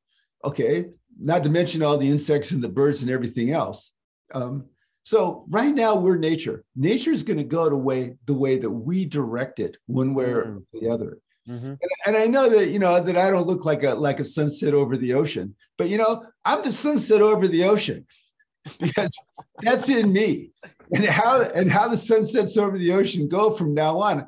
Okay, 0.44 0.86
not 1.18 1.42
to 1.44 1.50
mention 1.50 1.82
all 1.82 1.96
the 1.96 2.08
insects 2.08 2.50
and 2.50 2.62
the 2.62 2.68
birds 2.68 3.02
and 3.02 3.10
everything 3.10 3.50
else. 3.50 3.92
Um, 4.34 4.66
so 5.04 5.46
right 5.48 5.74
now 5.74 5.94
we're 5.94 6.16
nature. 6.16 6.64
Nature 6.74 7.12
is 7.12 7.22
going 7.22 7.38
to 7.38 7.44
go 7.44 7.70
the 7.70 7.76
way 7.76 8.16
the 8.26 8.34
way 8.34 8.58
that 8.58 8.70
we 8.70 9.04
direct 9.04 9.60
it, 9.60 9.78
one 9.86 10.14
way 10.14 10.24
or 10.24 10.44
mm. 10.44 10.64
the 10.80 10.90
other. 10.90 11.18
Mm-hmm. 11.48 11.66
And, 11.66 11.90
and, 12.06 12.16
I 12.16 12.26
know 12.26 12.48
that 12.48 12.68
you 12.68 12.78
know 12.78 13.00
that 13.00 13.16
I 13.16 13.30
don't 13.30 13.46
look 13.46 13.64
like 13.64 13.84
a 13.84 13.94
like 13.94 14.18
a 14.18 14.24
sunset 14.24 14.74
over 14.74 14.96
the 14.96 15.14
ocean, 15.14 15.54
but 15.78 15.88
you 15.88 15.96
know 15.96 16.24
I'm 16.44 16.62
the 16.62 16.72
sunset 16.72 17.22
over 17.22 17.46
the 17.46 17.64
ocean 17.64 18.06
because 18.80 19.16
that's 19.60 19.88
in 19.88 20.12
me. 20.12 20.50
And 20.92 21.04
how 21.04 21.42
and 21.42 21.70
how 21.70 21.88
the 21.88 21.96
sunsets 21.96 22.56
over 22.56 22.76
the 22.76 22.92
ocean 22.92 23.28
go 23.28 23.50
from 23.50 23.74
now 23.74 24.00
on, 24.00 24.26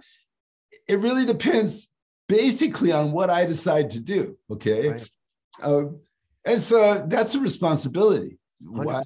it 0.87 1.00
really 1.00 1.26
depends 1.26 1.88
basically 2.28 2.92
on 2.92 3.10
what 3.12 3.30
I 3.30 3.46
decide 3.46 3.90
to 3.90 4.00
do. 4.00 4.38
Okay, 4.50 4.90
right. 4.90 5.10
uh, 5.62 5.84
and 6.44 6.60
so 6.60 7.04
that's 7.06 7.34
a 7.34 7.40
responsibility. 7.40 8.38
Why? 8.60 9.02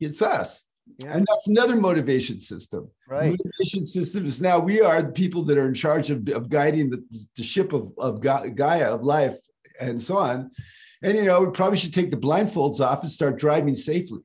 It's 0.00 0.20
us. 0.20 0.65
Yeah. 0.98 1.16
And 1.16 1.26
that's 1.28 1.48
another 1.48 1.76
motivation 1.76 2.38
system. 2.38 2.90
Right. 3.08 3.30
Motivation 3.30 3.84
systems. 3.84 4.40
Now 4.40 4.58
we 4.58 4.80
are 4.80 5.02
the 5.02 5.12
people 5.12 5.44
that 5.44 5.58
are 5.58 5.66
in 5.66 5.74
charge 5.74 6.10
of, 6.10 6.28
of 6.28 6.48
guiding 6.48 6.90
the, 6.90 7.04
the 7.36 7.42
ship 7.42 7.72
of, 7.72 7.92
of 7.98 8.20
Gaia, 8.20 8.94
of 8.94 9.02
life, 9.02 9.36
and 9.80 10.00
so 10.00 10.16
on. 10.16 10.50
And, 11.02 11.16
you 11.16 11.24
know, 11.24 11.42
we 11.42 11.50
probably 11.50 11.76
should 11.76 11.92
take 11.92 12.10
the 12.10 12.16
blindfolds 12.16 12.80
off 12.80 13.02
and 13.02 13.10
start 13.10 13.38
driving 13.38 13.74
safely. 13.74 14.20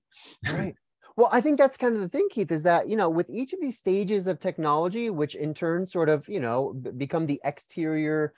Right. 0.48 0.76
Well, 1.18 1.28
I 1.32 1.42
think 1.42 1.58
that's 1.58 1.76
kind 1.76 1.94
of 1.94 2.02
the 2.02 2.08
thing, 2.08 2.30
Keith, 2.32 2.52
is 2.52 2.64
that, 2.64 2.90
you 2.90 2.96
know, 2.96 3.10
with 3.10 3.30
each 3.30 3.52
of 3.52 3.60
these 3.60 3.78
stages 3.78 4.28
of 4.28 4.40
technology, 4.40 5.10
which 5.10 5.36
in 5.36 5.54
turn 5.54 5.86
sort 5.86 6.08
of, 6.08 6.28
you 6.30 6.40
know, 6.40 6.74
become 6.74 7.26
the 7.26 7.40
exterior 7.44 8.34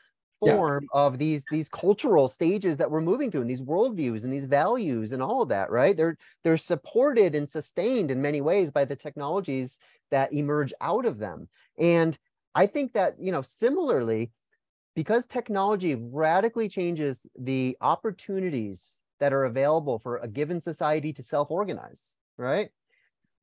form 0.46 0.88
yeah. 0.94 1.00
of 1.00 1.18
these 1.18 1.46
these 1.50 1.70
cultural 1.70 2.28
stages 2.28 2.78
that 2.78 2.90
we're 2.90 3.02
moving 3.02 3.32
through 3.32 3.42
and 3.42 3.50
these 3.50 3.62
worldviews 3.62 4.24
and 4.24 4.32
these 4.32 4.46
values 4.46 5.12
and 5.12 5.22
all 5.22 5.42
of 5.42 5.50
that 5.50 5.70
right 5.72 5.98
they're 5.98 6.18
they're 6.44 6.58
supported 6.58 7.36
and 7.36 7.48
sustained 7.48 8.12
in 8.12 8.22
many 8.22 8.42
ways 8.42 8.72
by 8.72 8.86
the 8.86 8.96
technologies 8.96 9.78
that 10.12 10.34
emerge 10.34 10.74
out 10.82 11.06
of 11.06 11.18
them 11.18 11.48
and 11.78 12.18
i 12.56 12.66
think 12.66 12.94
that 12.94 13.16
you 13.20 13.32
know 13.32 13.42
similarly 13.42 14.32
because 14.96 15.26
technology 15.26 15.96
radically 15.96 16.70
changes 16.70 17.26
the 17.38 17.76
opportunities 17.82 19.00
that 19.20 19.34
are 19.34 19.46
available 19.46 19.98
for 20.00 20.18
a 20.18 20.28
given 20.28 20.62
society 20.62 21.14
to 21.14 21.24
self-organize 21.24 22.18
right 22.38 22.70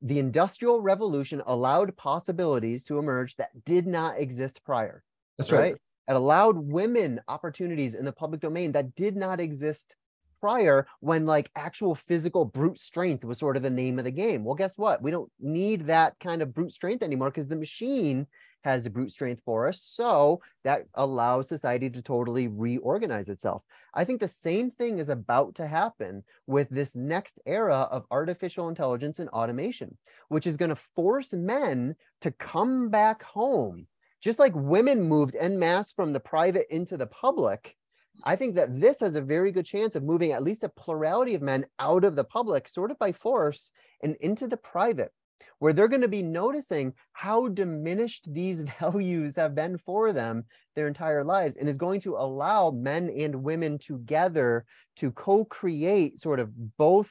the 0.03 0.19
industrial 0.19 0.81
revolution 0.81 1.43
allowed 1.47 1.95
possibilities 1.97 2.85
to 2.85 2.99
emerge 2.99 3.37
that 3.37 3.51
did 3.65 3.87
not 3.87 4.19
exist 4.19 4.63
prior 4.65 5.03
that's 5.39 5.53
right, 5.53 5.73
right? 5.73 5.77
It 6.11 6.17
allowed 6.17 6.59
women 6.59 7.21
opportunities 7.29 7.95
in 7.95 8.05
the 8.05 8.11
public 8.11 8.41
domain 8.41 8.73
that 8.73 8.97
did 8.97 9.15
not 9.15 9.39
exist 9.39 9.95
prior 10.41 10.89
when 10.99 11.25
like 11.25 11.53
actual 11.55 11.95
physical 11.95 12.45
brute 12.45 12.81
strength 12.81 13.25
was 13.25 13.39
sort 13.39 13.57
of 13.57 13.63
the 13.63 13.71
name 13.71 13.97
of 13.97 14.05
the 14.05 14.11
game. 14.11 14.43
Well, 14.43 14.57
guess 14.57 14.77
what? 14.77 15.01
We 15.01 15.13
don't 15.13 15.31
need 15.39 15.87
that 15.87 16.17
kind 16.19 16.43
of 16.43 16.53
brute 16.53 16.73
strength 16.73 17.05
anymore 17.05 17.31
because 17.31 17.47
the 17.47 17.55
machine 17.55 18.27
has 18.65 18.83
the 18.83 18.91
brute 18.91 19.13
strength 19.13 19.41
for 19.45 19.69
us. 19.69 19.83
So 19.83 20.41
that 20.65 20.87
allows 20.95 21.47
society 21.47 21.89
to 21.89 22.03
totally 22.03 22.49
reorganize 22.49 23.29
itself. 23.29 23.63
I 23.95 24.05
think 24.05 24.19
the 24.19 24.27
same 24.27 24.73
thing 24.73 24.99
is 24.99 25.11
about 25.11 25.55
to 25.57 25.67
happen 25.69 26.25
with 26.49 26.69
this 26.71 26.97
next 26.97 27.39
era 27.47 27.87
of 27.89 28.07
artificial 28.11 28.69
intelligence 28.69 29.21
and 29.21 29.29
automation, 29.29 29.97
which 30.29 30.49
is 30.49 30.57
going 30.57 30.71
to 30.71 30.83
force 30.97 31.33
men 31.33 31.95
to 32.23 32.33
come 32.33 32.89
back 32.89 33.23
home 33.23 33.87
just 34.21 34.39
like 34.39 34.53
women 34.55 35.03
moved 35.03 35.37
en 35.39 35.59
masse 35.59 35.93
from 35.93 36.13
the 36.13 36.21
private 36.21 36.67
into 36.71 36.97
the 36.97 37.07
public, 37.07 37.77
I 38.23 38.37
think 38.37 38.55
that 38.57 38.81
this 38.81 39.01
has 39.01 39.15
a 39.15 39.23
very 39.23 39.51
good 39.51 39.65
chance 39.65 39.95
of 39.95 40.03
moving 40.03 40.33
at 40.33 40.43
least 40.43 40.65
a 40.65 40.69
plurality 40.69 41.35
of 41.35 41.43
men 41.43 41.67
out 41.79 42.05
of 42.05 42.17
the 42.17 42.25
public, 42.25 42.69
sort 42.69 42.91
of 42.91 42.99
by 42.99 43.13
force, 43.13 43.73
and 44.03 44.17
into 44.21 44.47
the 44.47 44.59
private, 44.59 45.11
where 45.59 45.73
they're 45.73 45.89
going 45.89 46.03
to 46.03 46.09
be 46.09 46.23
noticing 46.23 46.93
how 47.13 47.49
diminished 47.49 48.25
these 48.27 48.61
values 48.81 49.37
have 49.37 49.55
been 49.55 49.79
for 49.79 50.13
them 50.13 50.45
their 50.77 50.87
entire 50.87 51.25
lives, 51.25 51.57
and 51.57 51.69
is 51.69 51.79
going 51.79 52.01
to 52.03 52.17
allow 52.17 52.71
men 52.71 53.09
and 53.11 53.43
women 53.43 53.79
together 53.79 54.67
to 54.97 55.11
co 55.13 55.45
create 55.47 56.21
sort 56.21 56.41
of 56.41 56.77
both 56.77 57.11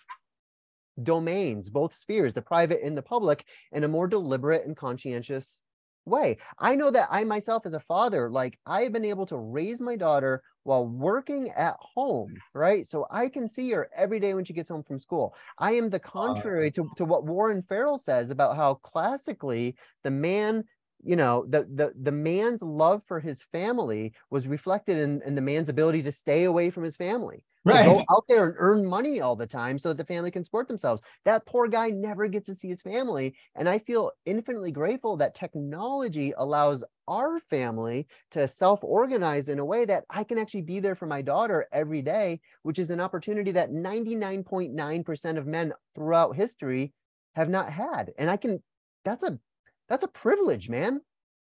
domains, 1.02 1.70
both 1.70 1.96
spheres, 1.96 2.34
the 2.34 2.42
private 2.42 2.82
and 2.84 2.96
the 2.96 3.02
public, 3.02 3.46
in 3.72 3.84
a 3.84 3.88
more 3.88 4.08
deliberate 4.08 4.66
and 4.68 4.78
conscientious 4.78 5.62
way. 6.10 6.38
I 6.58 6.76
know 6.76 6.92
that 6.92 7.08
I 7.12 7.24
myself 7.24 7.66
as 7.66 7.74
a 7.74 7.80
father, 7.80 8.30
like 8.30 8.60
I've 8.66 8.92
been 8.92 9.06
able 9.06 9.26
to 9.28 9.38
raise 9.38 9.80
my 9.80 9.96
daughter 9.96 10.44
while 10.64 10.86
working 10.86 11.50
at 11.52 11.76
home, 11.80 12.32
mm. 12.32 12.38
right? 12.54 12.86
So 12.86 13.08
I 13.10 13.30
can 13.30 13.48
see 13.48 13.72
her 13.72 13.90
every 13.96 14.20
day 14.20 14.34
when 14.34 14.46
she 14.46 14.54
gets 14.54 14.70
home 14.70 14.84
from 14.84 15.00
school. 15.00 15.34
I 15.58 15.74
am 15.74 15.90
the 15.90 16.00
contrary 16.00 16.72
to, 16.72 16.90
to 16.98 17.06
what 17.06 17.26
Warren 17.26 17.64
Farrell 17.64 17.98
says 17.98 18.32
about 18.32 18.56
how 18.56 18.76
classically 18.76 19.76
the 20.04 20.12
man 20.12 20.64
you 21.02 21.16
know 21.16 21.46
the 21.48 21.66
the 21.74 21.94
the 22.02 22.12
man's 22.12 22.62
love 22.62 23.02
for 23.08 23.22
his 23.22 23.42
family 23.54 24.14
was 24.30 24.50
reflected 24.50 24.98
in, 24.98 25.22
in 25.26 25.34
the 25.34 25.42
man's 25.42 25.70
ability 25.70 26.02
to 26.04 26.12
stay 26.12 26.44
away 26.44 26.70
from 26.70 26.84
his 26.84 26.98
family 26.98 27.46
right. 27.70 27.86
go 27.86 28.04
out 28.12 28.26
there 28.28 28.46
and 28.46 28.56
earn 28.58 28.86
money 28.86 29.22
all 29.22 29.36
the 29.36 29.48
time 29.48 29.78
so 29.78 29.90
that 29.90 29.98
the 29.98 30.06
family 30.06 30.32
can 30.32 30.44
support 30.44 30.68
themselves. 30.68 31.02
That 31.26 31.46
poor 31.46 31.68
guy 31.68 31.90
never 31.90 32.28
gets 32.28 32.48
to 32.48 32.56
see 32.56 32.70
his 32.70 32.82
family. 32.82 33.36
And 33.56 33.68
I 33.68 33.80
feel 33.80 34.12
infinitely 34.26 34.72
grateful 34.72 35.18
that 35.18 35.36
technology 35.36 36.34
allows 36.38 36.84
our 37.08 37.40
family 37.50 38.08
to 38.32 38.48
self 38.48 38.84
organize 38.84 39.50
in 39.50 39.60
a 39.60 39.66
way 39.66 39.86
that 39.86 40.06
I 40.10 40.24
can 40.24 40.38
actually 40.38 40.62
be 40.62 40.80
there 40.80 40.96
for 40.96 41.06
my 41.06 41.22
daughter 41.22 41.68
every 41.72 42.02
day, 42.02 42.40
which 42.64 42.80
is 42.80 42.90
an 42.90 43.00
opportunity 43.00 43.52
that 43.52 43.72
99.9% 43.72 45.38
of 45.38 45.48
men 45.48 45.74
throughout 45.96 46.36
history 46.36 46.94
have 47.36 47.50
not 47.50 47.72
had. 47.72 48.12
And 48.18 48.30
I 48.30 48.38
can, 48.38 48.62
that's 49.04 49.24
a, 49.24 49.40
that's 49.88 50.04
a 50.04 50.08
privilege, 50.08 50.70
man. 50.70 51.02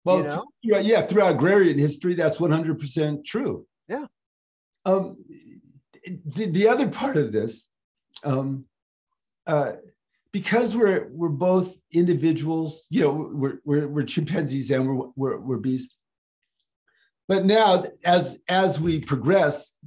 Well, 0.04 0.18
you 0.18 0.24
know? 0.24 0.78
yeah, 0.80 1.02
throughout 1.02 1.34
agrarian 1.34 1.78
history, 1.78 2.14
that's 2.14 2.38
100% 2.38 3.24
true. 3.24 3.66
Yeah. 3.88 4.06
Um, 4.84 5.16
the, 6.04 6.46
the 6.46 6.68
other 6.68 6.88
part 6.88 7.16
of 7.16 7.32
this, 7.32 7.70
um, 8.24 8.64
uh, 9.46 9.72
because 10.32 10.76
we're 10.76 11.08
we're 11.12 11.28
both 11.28 11.78
individuals, 11.92 12.86
you 12.90 13.02
know, 13.02 13.30
we're 13.32 13.58
we're, 13.64 13.88
we're 13.88 14.04
chimpanzees 14.04 14.70
and 14.70 14.88
we're, 14.88 15.08
we're 15.16 15.38
we're 15.38 15.56
bees. 15.58 15.90
But 17.28 17.44
now, 17.44 17.84
as 18.04 18.38
as 18.48 18.80
we 18.80 19.00
progress, 19.00 19.78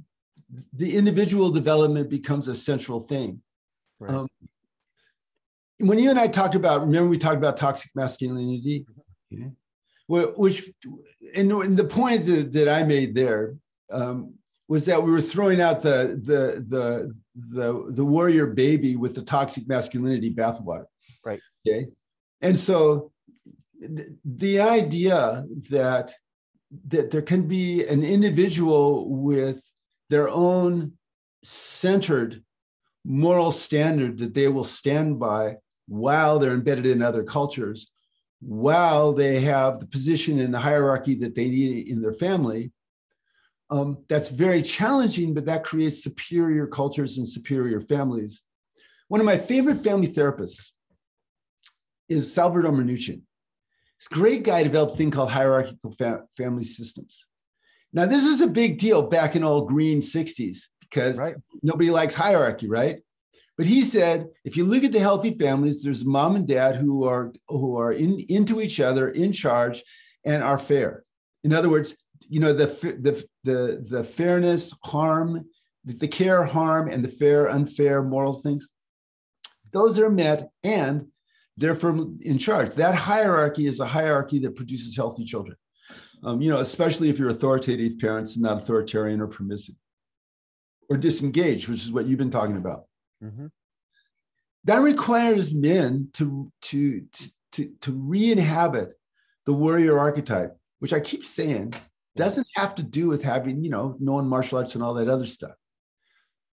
the 0.72 0.96
individual 0.96 1.50
development 1.50 2.10
becomes 2.10 2.48
a 2.48 2.54
central 2.54 3.00
thing. 3.00 3.42
Right. 3.98 4.14
Um, 4.14 4.28
when 5.78 5.98
you 5.98 6.10
and 6.10 6.18
I 6.18 6.28
talked 6.28 6.54
about, 6.54 6.80
remember 6.82 7.08
we 7.08 7.18
talked 7.18 7.36
about 7.36 7.56
toxic 7.56 7.90
masculinity, 7.94 8.86
okay? 9.32 9.50
which, 10.08 10.70
and, 11.34 11.52
and 11.52 11.76
the 11.76 11.84
point 11.84 12.24
that, 12.26 12.52
that 12.52 12.68
I 12.68 12.82
made 12.82 13.14
there 13.14 13.56
um, 13.90 14.34
was 14.68 14.86
that 14.86 15.02
we 15.02 15.10
were 15.10 15.20
throwing 15.20 15.60
out 15.60 15.82
the 15.82 16.20
the 16.22 16.64
the 16.68 17.14
the, 17.34 17.92
the 17.92 18.04
warrior 18.04 18.46
baby 18.46 18.96
with 18.96 19.14
the 19.14 19.22
toxic 19.22 19.68
masculinity 19.68 20.34
bathwater. 20.34 20.86
Right. 21.24 21.40
Okay. 21.66 21.86
And 22.40 22.56
so 22.56 23.12
th- 23.80 24.08
the 24.24 24.60
idea 24.60 25.44
that 25.70 26.12
that 26.88 27.10
there 27.10 27.22
can 27.22 27.46
be 27.46 27.86
an 27.86 28.02
individual 28.02 29.08
with 29.08 29.60
their 30.10 30.28
own 30.28 30.92
centered 31.42 32.42
moral 33.04 33.52
standard 33.52 34.18
that 34.18 34.34
they 34.34 34.48
will 34.48 34.64
stand 34.64 35.18
by 35.20 35.56
while 35.86 36.38
they're 36.38 36.52
embedded 36.52 36.86
in 36.86 37.02
other 37.02 37.22
cultures, 37.22 37.92
while 38.40 39.12
they 39.12 39.40
have 39.40 39.78
the 39.78 39.86
position 39.86 40.40
in 40.40 40.50
the 40.50 40.58
hierarchy 40.58 41.14
that 41.14 41.36
they 41.36 41.48
need 41.48 41.86
in 41.86 42.02
their 42.02 42.12
family, 42.12 42.72
um, 43.70 43.98
that's 44.08 44.28
very 44.28 44.62
challenging, 44.62 45.34
but 45.34 45.46
that 45.46 45.64
creates 45.64 46.02
superior 46.02 46.66
cultures 46.66 47.18
and 47.18 47.26
superior 47.26 47.80
families. 47.80 48.42
One 49.08 49.20
of 49.20 49.26
my 49.26 49.38
favorite 49.38 49.78
family 49.78 50.08
therapists 50.08 50.70
is 52.08 52.32
Salvador 52.32 52.72
Minuchin. 52.72 53.22
This 53.98 54.08
great 54.08 54.42
guy 54.42 54.62
developed 54.62 54.94
a 54.94 54.96
thing 54.96 55.10
called 55.10 55.30
hierarchical 55.30 55.94
family 56.36 56.64
systems. 56.64 57.26
Now, 57.92 58.06
this 58.06 58.24
is 58.24 58.40
a 58.40 58.46
big 58.46 58.78
deal 58.78 59.02
back 59.02 59.36
in 59.36 59.42
all 59.42 59.64
green 59.64 60.00
60s 60.00 60.66
because 60.80 61.18
right. 61.18 61.36
nobody 61.62 61.90
likes 61.90 62.14
hierarchy, 62.14 62.68
right? 62.68 63.00
But 63.56 63.66
he 63.66 63.82
said, 63.82 64.26
if 64.44 64.56
you 64.56 64.64
look 64.64 64.84
at 64.84 64.92
the 64.92 65.00
healthy 65.00 65.36
families, 65.38 65.82
there's 65.82 66.04
mom 66.04 66.36
and 66.36 66.46
dad 66.46 66.76
who 66.76 67.04
are 67.04 67.32
who 67.48 67.78
are 67.78 67.92
in, 67.92 68.20
into 68.28 68.60
each 68.60 68.80
other, 68.80 69.08
in 69.08 69.32
charge, 69.32 69.82
and 70.26 70.42
are 70.42 70.58
fair. 70.58 71.04
In 71.42 71.54
other 71.54 71.70
words, 71.70 71.96
you 72.28 72.40
know 72.40 72.52
the 72.52 72.66
the 72.66 73.24
the 73.44 73.86
the 73.88 74.04
fairness 74.04 74.74
harm 74.84 75.44
the 75.84 76.08
care 76.08 76.42
harm 76.42 76.88
and 76.88 77.04
the 77.04 77.08
fair 77.08 77.48
unfair 77.48 78.02
moral 78.02 78.32
things 78.32 78.66
those 79.72 79.98
are 80.00 80.10
met 80.10 80.48
and 80.64 81.06
they're 81.56 81.74
from 81.74 82.18
in 82.22 82.38
charge. 82.38 82.74
That 82.74 82.94
hierarchy 82.94 83.66
is 83.66 83.80
a 83.80 83.86
hierarchy 83.86 84.38
that 84.40 84.56
produces 84.56 84.96
healthy 84.96 85.24
children. 85.24 85.56
Um, 86.24 86.40
you 86.40 86.50
know 86.50 86.60
especially 86.60 87.10
if 87.10 87.18
you're 87.18 87.28
authoritative 87.28 87.98
parents 87.98 88.34
and 88.34 88.42
not 88.42 88.56
authoritarian 88.56 89.20
or 89.20 89.26
permissive 89.26 89.74
or 90.88 90.96
disengaged 90.96 91.68
which 91.68 91.82
is 91.82 91.92
what 91.92 92.06
you've 92.06 92.18
been 92.18 92.30
talking 92.30 92.56
about. 92.56 92.84
Mm-hmm. 93.22 93.46
that 94.64 94.78
requires 94.78 95.54
men 95.54 96.08
to 96.14 96.52
to 96.62 97.06
to 97.52 97.70
to 97.80 97.92
re-inhabit 97.92 98.92
the 99.46 99.54
warrior 99.54 99.98
archetype 99.98 100.54
which 100.80 100.92
i 100.92 101.00
keep 101.00 101.24
saying 101.24 101.72
Doesn't 102.16 102.46
have 102.56 102.74
to 102.76 102.82
do 102.82 103.08
with 103.08 103.22
having, 103.22 103.62
you 103.62 103.70
know, 103.70 103.96
knowing 104.00 104.26
martial 104.26 104.58
arts 104.58 104.74
and 104.74 104.82
all 104.82 104.94
that 104.94 105.08
other 105.08 105.26
stuff. 105.26 105.52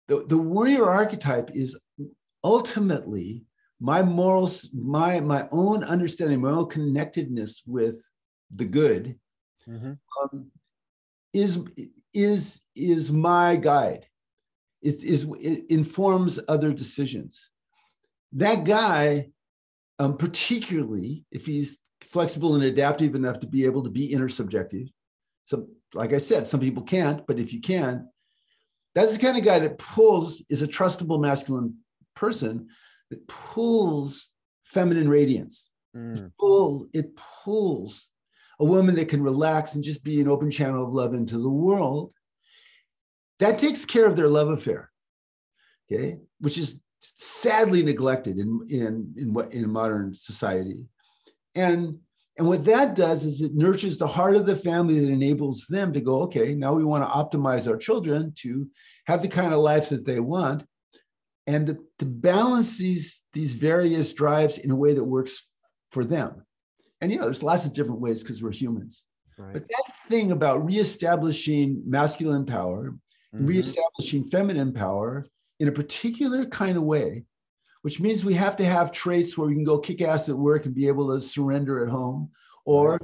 The, 0.08 0.24
the 0.26 0.38
warrior 0.38 0.84
archetype 0.84 1.50
is 1.54 1.80
ultimately 2.44 3.44
my 3.80 4.02
morals, 4.02 4.68
my 4.72 5.20
my 5.20 5.48
own 5.50 5.82
understanding, 5.82 6.40
my 6.40 6.50
own 6.50 6.68
connectedness 6.68 7.62
with 7.66 8.02
the 8.54 8.64
good 8.64 9.18
mm-hmm. 9.68 9.92
um, 10.22 10.50
is 11.32 11.58
is 12.14 12.60
is 12.76 13.10
my 13.10 13.56
guide. 13.56 14.06
It 14.82 15.02
is 15.02 15.26
it 15.40 15.64
informs 15.70 16.38
other 16.48 16.72
decisions. 16.72 17.50
That 18.32 18.64
guy, 18.64 19.30
um, 19.98 20.16
particularly 20.16 21.24
if 21.30 21.46
he's 21.46 21.78
flexible 22.10 22.54
and 22.54 22.64
adaptive 22.64 23.14
enough 23.14 23.40
to 23.40 23.46
be 23.46 23.64
able 23.64 23.82
to 23.84 23.90
be 23.90 24.12
intersubjective. 24.12 24.90
So, 25.44 25.66
like 25.94 26.12
I 26.12 26.18
said, 26.18 26.46
some 26.46 26.60
people 26.60 26.82
can't, 26.82 27.26
but 27.26 27.38
if 27.38 27.52
you 27.52 27.60
can, 27.60 28.08
that's 28.94 29.16
the 29.16 29.22
kind 29.22 29.36
of 29.36 29.44
guy 29.44 29.58
that 29.58 29.78
pulls 29.78 30.42
is 30.48 30.62
a 30.62 30.66
trustable 30.66 31.20
masculine 31.20 31.76
person 32.14 32.68
that 33.10 33.26
pulls 33.26 34.30
feminine 34.64 35.08
radiance. 35.08 35.70
Mm. 35.96 36.18
It, 36.18 36.32
pull, 36.38 36.86
it 36.92 37.16
pulls 37.44 38.08
a 38.58 38.64
woman 38.64 38.94
that 38.94 39.08
can 39.08 39.22
relax 39.22 39.74
and 39.74 39.84
just 39.84 40.04
be 40.04 40.20
an 40.20 40.28
open 40.28 40.50
channel 40.50 40.84
of 40.84 40.92
love 40.92 41.14
into 41.14 41.38
the 41.38 41.48
world. 41.48 42.12
That 43.40 43.58
takes 43.58 43.84
care 43.84 44.06
of 44.06 44.16
their 44.16 44.28
love 44.28 44.48
affair, 44.48 44.90
okay, 45.90 46.18
which 46.38 46.58
is 46.58 46.82
sadly 47.00 47.82
neglected 47.82 48.38
in 48.38 48.60
in 48.70 49.14
in 49.16 49.32
what 49.32 49.52
in 49.52 49.68
modern 49.68 50.14
society. 50.14 50.86
And 51.56 51.98
and 52.38 52.48
what 52.48 52.64
that 52.64 52.96
does 52.96 53.24
is 53.24 53.42
it 53.42 53.54
nurtures 53.54 53.98
the 53.98 54.06
heart 54.06 54.36
of 54.36 54.46
the 54.46 54.56
family 54.56 54.98
that 54.98 55.10
enables 55.10 55.66
them 55.66 55.92
to 55.92 56.00
go, 56.00 56.22
okay, 56.22 56.54
now 56.54 56.72
we 56.72 56.84
want 56.84 57.04
to 57.04 57.38
optimize 57.38 57.68
our 57.68 57.76
children 57.76 58.32
to 58.38 58.68
have 59.06 59.20
the 59.20 59.28
kind 59.28 59.52
of 59.52 59.60
life 59.60 59.90
that 59.90 60.06
they 60.06 60.18
want 60.18 60.64
and 61.46 61.66
to, 61.66 61.78
to 61.98 62.06
balance 62.06 62.78
these, 62.78 63.24
these 63.34 63.52
various 63.52 64.14
drives 64.14 64.58
in 64.58 64.70
a 64.70 64.76
way 64.76 64.94
that 64.94 65.04
works 65.04 65.48
for 65.90 66.04
them. 66.04 66.46
And 67.02 67.12
you 67.12 67.18
know, 67.18 67.24
there's 67.24 67.42
lots 67.42 67.66
of 67.66 67.74
different 67.74 68.00
ways 68.00 68.22
because 68.22 68.42
we're 68.42 68.52
humans. 68.52 69.04
Right. 69.36 69.52
But 69.52 69.68
that 69.68 69.92
thing 70.08 70.32
about 70.32 70.64
reestablishing 70.64 71.82
masculine 71.84 72.46
power, 72.46 72.94
mm-hmm. 73.34 73.46
reestablishing 73.46 74.28
feminine 74.28 74.72
power 74.72 75.26
in 75.60 75.68
a 75.68 75.72
particular 75.72 76.46
kind 76.46 76.78
of 76.78 76.84
way, 76.84 77.24
which 77.82 78.00
means 78.00 78.24
we 78.24 78.34
have 78.34 78.56
to 78.56 78.64
have 78.64 78.92
traits 78.92 79.36
where 79.36 79.48
we 79.48 79.54
can 79.54 79.64
go 79.64 79.78
kick 79.78 80.00
ass 80.02 80.28
at 80.28 80.36
work 80.36 80.66
and 80.66 80.74
be 80.74 80.88
able 80.88 81.14
to 81.14 81.20
surrender 81.20 81.84
at 81.84 81.90
home, 81.90 82.30
or 82.64 82.98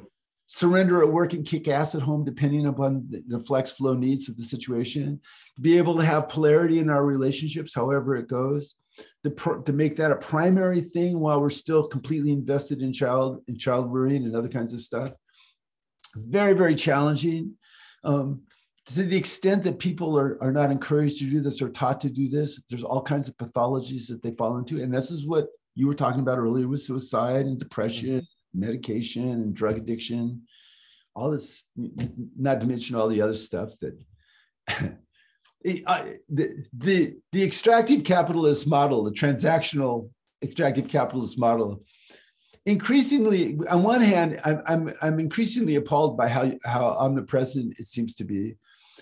surrender 0.47 1.03
at 1.03 1.13
work 1.13 1.35
and 1.35 1.47
kick 1.47 1.69
ass 1.69 1.95
at 1.95 2.01
home, 2.03 2.25
depending 2.25 2.67
upon 2.67 3.07
the, 3.29 3.41
flex 3.41 3.71
flow 3.71 3.95
needs 3.95 4.29
of 4.29 4.37
the 4.37 4.43
situation. 4.43 5.21
To 5.57 5.63
be 5.63 5.77
able 5.77 5.97
to 5.97 6.05
have 6.05 6.29
polarity 6.29 6.79
in 6.79 6.89
our 6.89 7.05
relationships, 7.05 7.75
however 7.75 8.17
it 8.17 8.29
goes 8.29 8.75
to, 9.25 9.63
to 9.65 9.73
make 9.73 9.97
that 9.97 10.11
a 10.11 10.17
primary 10.17 10.81
thing 10.81 11.19
while 11.19 11.41
we're 11.41 11.51
still 11.51 11.87
completely 11.87 12.33
invested 12.33 12.83
in 12.83 12.93
child 12.93 13.43
in 13.47 13.59
child 13.59 13.93
rearing 13.93 14.25
and 14.25 14.35
other 14.35 14.49
kinds 14.49 14.73
of 14.73 14.81
stuff. 14.81 15.13
Very, 16.15 16.55
very 16.55 16.75
challenging. 16.75 17.57
Um, 18.05 18.43
to 18.95 19.03
the 19.03 19.17
extent 19.17 19.65
that 19.65 19.79
people 19.79 20.19
are, 20.19 20.39
are 20.43 20.53
not 20.53 20.71
encouraged 20.71 21.19
to 21.19 21.25
do 21.27 21.41
this 21.41 21.61
or 21.61 21.69
taught 21.69 22.01
to 22.01 22.11
do 22.11 22.29
this, 22.29 22.61
there's 22.71 22.85
all 22.85 23.03
kinds 23.03 23.29
of 23.29 23.37
pathologies 23.37 24.09
that 24.09 24.23
they 24.23 24.31
fall 24.33 24.57
into. 24.57 24.83
And 24.83 24.93
this 24.93 25.11
is 25.11 25.27
what 25.27 25.49
you 25.75 25.87
were 25.87 25.95
talking 25.95 26.21
about 26.21 26.39
earlier 26.39 26.67
with 26.67 26.81
suicide 26.81 27.45
and 27.45 27.59
depression, 27.59 28.21
mm-hmm. 28.21 28.61
medication 28.61 29.29
and 29.29 29.55
drug 29.55 29.77
addiction, 29.77 30.43
all 31.15 31.31
this, 31.31 31.71
not 32.39 32.61
to 32.61 32.67
mention 32.67 32.97
all 32.97 33.09
the 33.09 33.21
other 33.21 33.35
stuff 33.35 33.71
that 33.81 33.99
the, 35.63 36.65
the, 36.73 37.17
the 37.33 37.43
extractive 37.43 38.05
capitalist 38.05 38.67
model, 38.67 39.05
the 39.05 39.11
transactional 39.11 40.09
extractive 40.43 40.89
capitalist 40.89 41.39
model, 41.39 41.83
increasingly, 42.65 43.59
on 43.69 43.83
one 43.83 44.01
hand, 44.01 44.41
I'm, 44.45 44.63
I'm, 44.67 44.95
I'm 45.03 45.21
increasingly 45.21 45.75
appalled 45.75 46.17
by 46.17 46.29
how, 46.29 46.53
how 46.65 46.87
omnipresent 46.99 47.75
it 47.79 47.87
seems 47.87 48.15
to 48.17 48.25
be, 48.25 48.57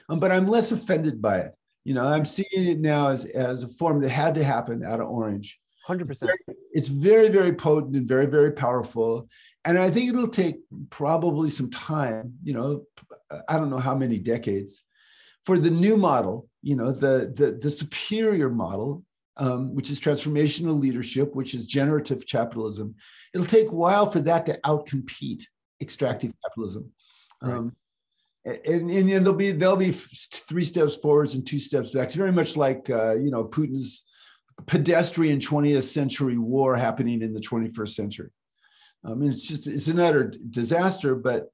um, 0.08 0.20
but 0.20 0.32
I'm 0.32 0.48
less 0.48 0.72
offended 0.72 1.20
by 1.20 1.38
it. 1.38 1.52
You 1.84 1.94
know, 1.94 2.06
I'm 2.06 2.24
seeing 2.24 2.46
it 2.52 2.80
now 2.80 3.08
as, 3.08 3.24
as 3.26 3.62
a 3.62 3.68
form 3.68 4.00
that 4.00 4.10
had 4.10 4.34
to 4.34 4.44
happen 4.44 4.84
out 4.84 5.00
of 5.00 5.08
Orange. 5.08 5.58
100%. 5.88 6.28
It's 6.72 6.88
very, 6.88 7.28
very 7.28 7.52
potent 7.52 7.94
and 7.94 8.08
very, 8.08 8.26
very 8.26 8.52
powerful. 8.52 9.28
And 9.64 9.78
I 9.78 9.90
think 9.90 10.10
it'll 10.10 10.28
take 10.28 10.56
probably 10.90 11.48
some 11.48 11.70
time, 11.70 12.34
you 12.42 12.54
know, 12.54 12.82
I 13.48 13.56
don't 13.56 13.70
know 13.70 13.78
how 13.78 13.94
many 13.94 14.18
decades 14.18 14.84
for 15.44 15.58
the 15.58 15.70
new 15.70 15.96
model, 15.96 16.48
you 16.60 16.74
know, 16.74 16.90
the, 16.90 17.32
the, 17.34 17.52
the 17.52 17.70
superior 17.70 18.50
model, 18.50 19.04
um, 19.36 19.74
which 19.74 19.90
is 19.90 20.00
transformational 20.00 20.78
leadership, 20.78 21.34
which 21.36 21.54
is 21.54 21.66
generative 21.66 22.26
capitalism, 22.26 22.96
it'll 23.32 23.46
take 23.46 23.68
a 23.68 23.74
while 23.74 24.10
for 24.10 24.20
that 24.20 24.44
to 24.46 24.58
outcompete 24.64 25.44
extractive 25.80 26.32
capitalism. 26.42 26.90
Right. 27.40 27.70
And, 28.46 28.90
and, 28.90 29.11
and, 29.11 29.26
there'll 29.26 29.32
be 29.32 29.50
there'll 29.52 29.76
be 29.76 29.92
three 29.92 30.64
steps 30.64 30.96
forwards 30.96 31.35
and 31.35 31.44
two 31.44 31.59
steps 31.59 31.90
back. 31.90 32.04
It's 32.04 32.14
very 32.14 32.32
much 32.32 32.56
like 32.56 32.88
uh, 32.88 33.16
you 33.16 33.30
know 33.30 33.44
Putin's 33.44 34.04
pedestrian 34.66 35.40
20th 35.40 35.82
century 35.82 36.38
war 36.38 36.76
happening 36.76 37.22
in 37.22 37.35
the 37.35 37.40
21st 37.40 37.94
century. 37.94 38.30
I 39.04 39.14
mean, 39.14 39.30
it's 39.30 39.46
just 39.46 39.66
it's 39.66 39.88
an 39.88 40.00
utter 40.00 40.32
disaster, 40.50 41.16
but 41.16 41.50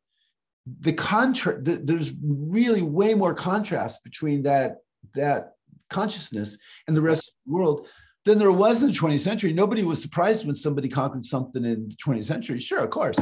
the 0.81 0.93
contrast 0.93 1.61
there's 1.65 2.13
really 2.23 2.83
way 2.83 3.15
more 3.15 3.35
contrast 3.35 4.05
between 4.05 4.43
that 4.43 4.77
that 5.15 5.55
consciousness 5.91 6.57
and 6.87 6.97
the 6.97 7.01
rest 7.01 7.29
of 7.29 7.35
the 7.47 7.53
world 7.53 7.89
than 8.25 8.39
there 8.39 8.53
was 8.53 8.83
in 8.83 8.93
the 8.93 8.97
20th 8.97 9.21
century. 9.21 9.53
Nobody 9.53 9.83
was 9.83 10.01
surprised 10.01 10.47
when 10.47 10.55
somebody 10.55 10.89
conquered 10.89 11.25
something 11.25 11.65
in 11.65 11.89
the 11.89 11.97
20th 11.97 12.25
century. 12.25 12.61
Sure 12.61 12.79
of 12.79 12.91
course. 12.91 13.17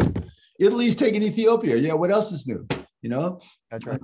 Italy's 0.59 0.97
taking 0.97 1.23
ethiopia. 1.23 1.77
Yeah 1.77 1.95
what 1.95 2.11
else 2.11 2.33
is 2.33 2.47
new 2.47 2.67
you 3.03 3.11
know? 3.11 3.41
That's 3.71 3.87
uh, 3.87 3.93
right. 3.93 4.01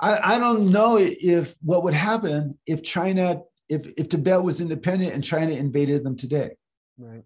I, 0.00 0.34
I 0.34 0.38
don't 0.38 0.70
know 0.70 0.96
if 0.98 1.56
what 1.62 1.82
would 1.82 1.94
happen 1.94 2.58
if 2.66 2.82
china 2.82 3.42
if 3.68 3.86
if 3.98 4.08
tibet 4.08 4.42
was 4.42 4.60
independent 4.60 5.12
and 5.12 5.24
china 5.24 5.52
invaded 5.52 6.04
them 6.04 6.16
today. 6.16 6.50
Right. 6.96 7.24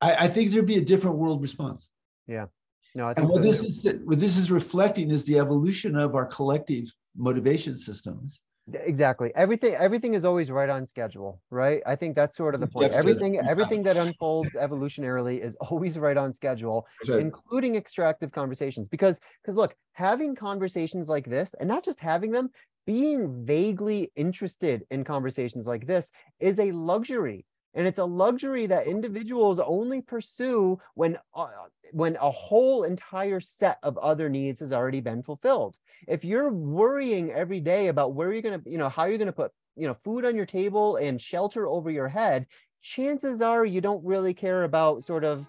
I, 0.00 0.14
I 0.24 0.28
think 0.28 0.50
there'd 0.50 0.66
be 0.66 0.76
a 0.76 0.80
different 0.84 1.16
world 1.16 1.42
response. 1.42 1.90
Yeah. 2.26 2.46
No, 2.94 3.12
and 3.16 3.28
what 3.28 3.42
this, 3.42 3.60
is, 3.60 4.00
what 4.04 4.18
this 4.18 4.36
is 4.36 4.50
reflecting 4.50 5.10
is 5.10 5.24
the 5.24 5.38
evolution 5.38 5.96
of 5.96 6.16
our 6.16 6.26
collective 6.26 6.92
motivation 7.16 7.76
systems. 7.76 8.42
Exactly. 8.74 9.32
Everything 9.34 9.74
everything 9.74 10.14
is 10.14 10.24
always 10.24 10.50
right 10.50 10.68
on 10.68 10.86
schedule, 10.86 11.40
right? 11.50 11.82
I 11.86 11.96
think 11.96 12.14
that's 12.14 12.36
sort 12.36 12.54
of 12.54 12.60
the 12.60 12.66
point. 12.66 12.92
Everything 12.92 13.38
everything 13.38 13.82
that 13.84 13.96
unfolds 13.96 14.54
evolutionarily 14.54 15.40
is 15.40 15.56
always 15.70 15.98
right 15.98 16.16
on 16.16 16.32
schedule, 16.32 16.86
right. 17.08 17.20
including 17.20 17.76
extractive 17.76 18.32
conversations. 18.32 18.88
Because 18.88 19.20
because 19.42 19.56
look, 19.56 19.74
having 19.92 20.34
conversations 20.34 21.08
like 21.08 21.28
this, 21.28 21.54
and 21.58 21.68
not 21.68 21.84
just 21.84 22.00
having 22.00 22.30
them, 22.30 22.50
being 22.86 23.44
vaguely 23.44 24.10
interested 24.16 24.84
in 24.90 25.04
conversations 25.04 25.66
like 25.66 25.86
this 25.86 26.10
is 26.38 26.58
a 26.58 26.72
luxury 26.72 27.44
and 27.74 27.86
it's 27.86 27.98
a 27.98 28.04
luxury 28.04 28.66
that 28.66 28.86
individuals 28.86 29.60
only 29.60 30.00
pursue 30.00 30.78
when 30.94 31.18
uh, 31.34 31.48
when 31.92 32.16
a 32.16 32.30
whole 32.30 32.84
entire 32.84 33.40
set 33.40 33.78
of 33.82 33.98
other 33.98 34.28
needs 34.28 34.60
has 34.60 34.72
already 34.72 35.00
been 35.00 35.22
fulfilled. 35.22 35.76
If 36.06 36.24
you're 36.24 36.50
worrying 36.50 37.30
every 37.32 37.60
day 37.60 37.88
about 37.88 38.14
where 38.14 38.32
you're 38.32 38.42
going 38.42 38.60
to 38.60 38.70
you 38.70 38.78
know 38.78 38.88
how 38.88 39.04
you're 39.04 39.18
going 39.18 39.26
to 39.26 39.32
put 39.32 39.52
you 39.76 39.86
know 39.86 39.96
food 40.04 40.24
on 40.24 40.36
your 40.36 40.46
table 40.46 40.96
and 40.96 41.20
shelter 41.20 41.66
over 41.66 41.90
your 41.90 42.08
head 42.08 42.46
chances 42.82 43.42
are 43.42 43.64
you 43.64 43.80
don't 43.80 44.04
really 44.04 44.34
care 44.34 44.64
about 44.64 45.04
sort 45.04 45.24
of 45.24 45.46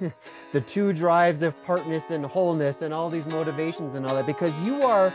the 0.52 0.60
two 0.60 0.92
drives 0.92 1.42
of 1.42 1.60
partness 1.64 2.10
and 2.10 2.24
wholeness 2.26 2.82
and 2.82 2.92
all 2.92 3.08
these 3.08 3.26
motivations 3.26 3.94
and 3.94 4.06
all 4.06 4.14
that 4.14 4.26
because 4.26 4.52
you 4.60 4.82
are 4.82 5.12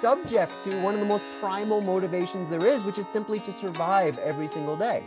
subject 0.00 0.52
to 0.64 0.80
one 0.82 0.94
of 0.94 1.00
the 1.00 1.06
most 1.06 1.24
primal 1.40 1.80
motivations 1.80 2.50
there 2.50 2.66
is 2.66 2.82
which 2.82 2.98
is 2.98 3.06
simply 3.08 3.38
to 3.38 3.52
survive 3.52 4.18
every 4.18 4.48
single 4.48 4.76
day 4.76 5.02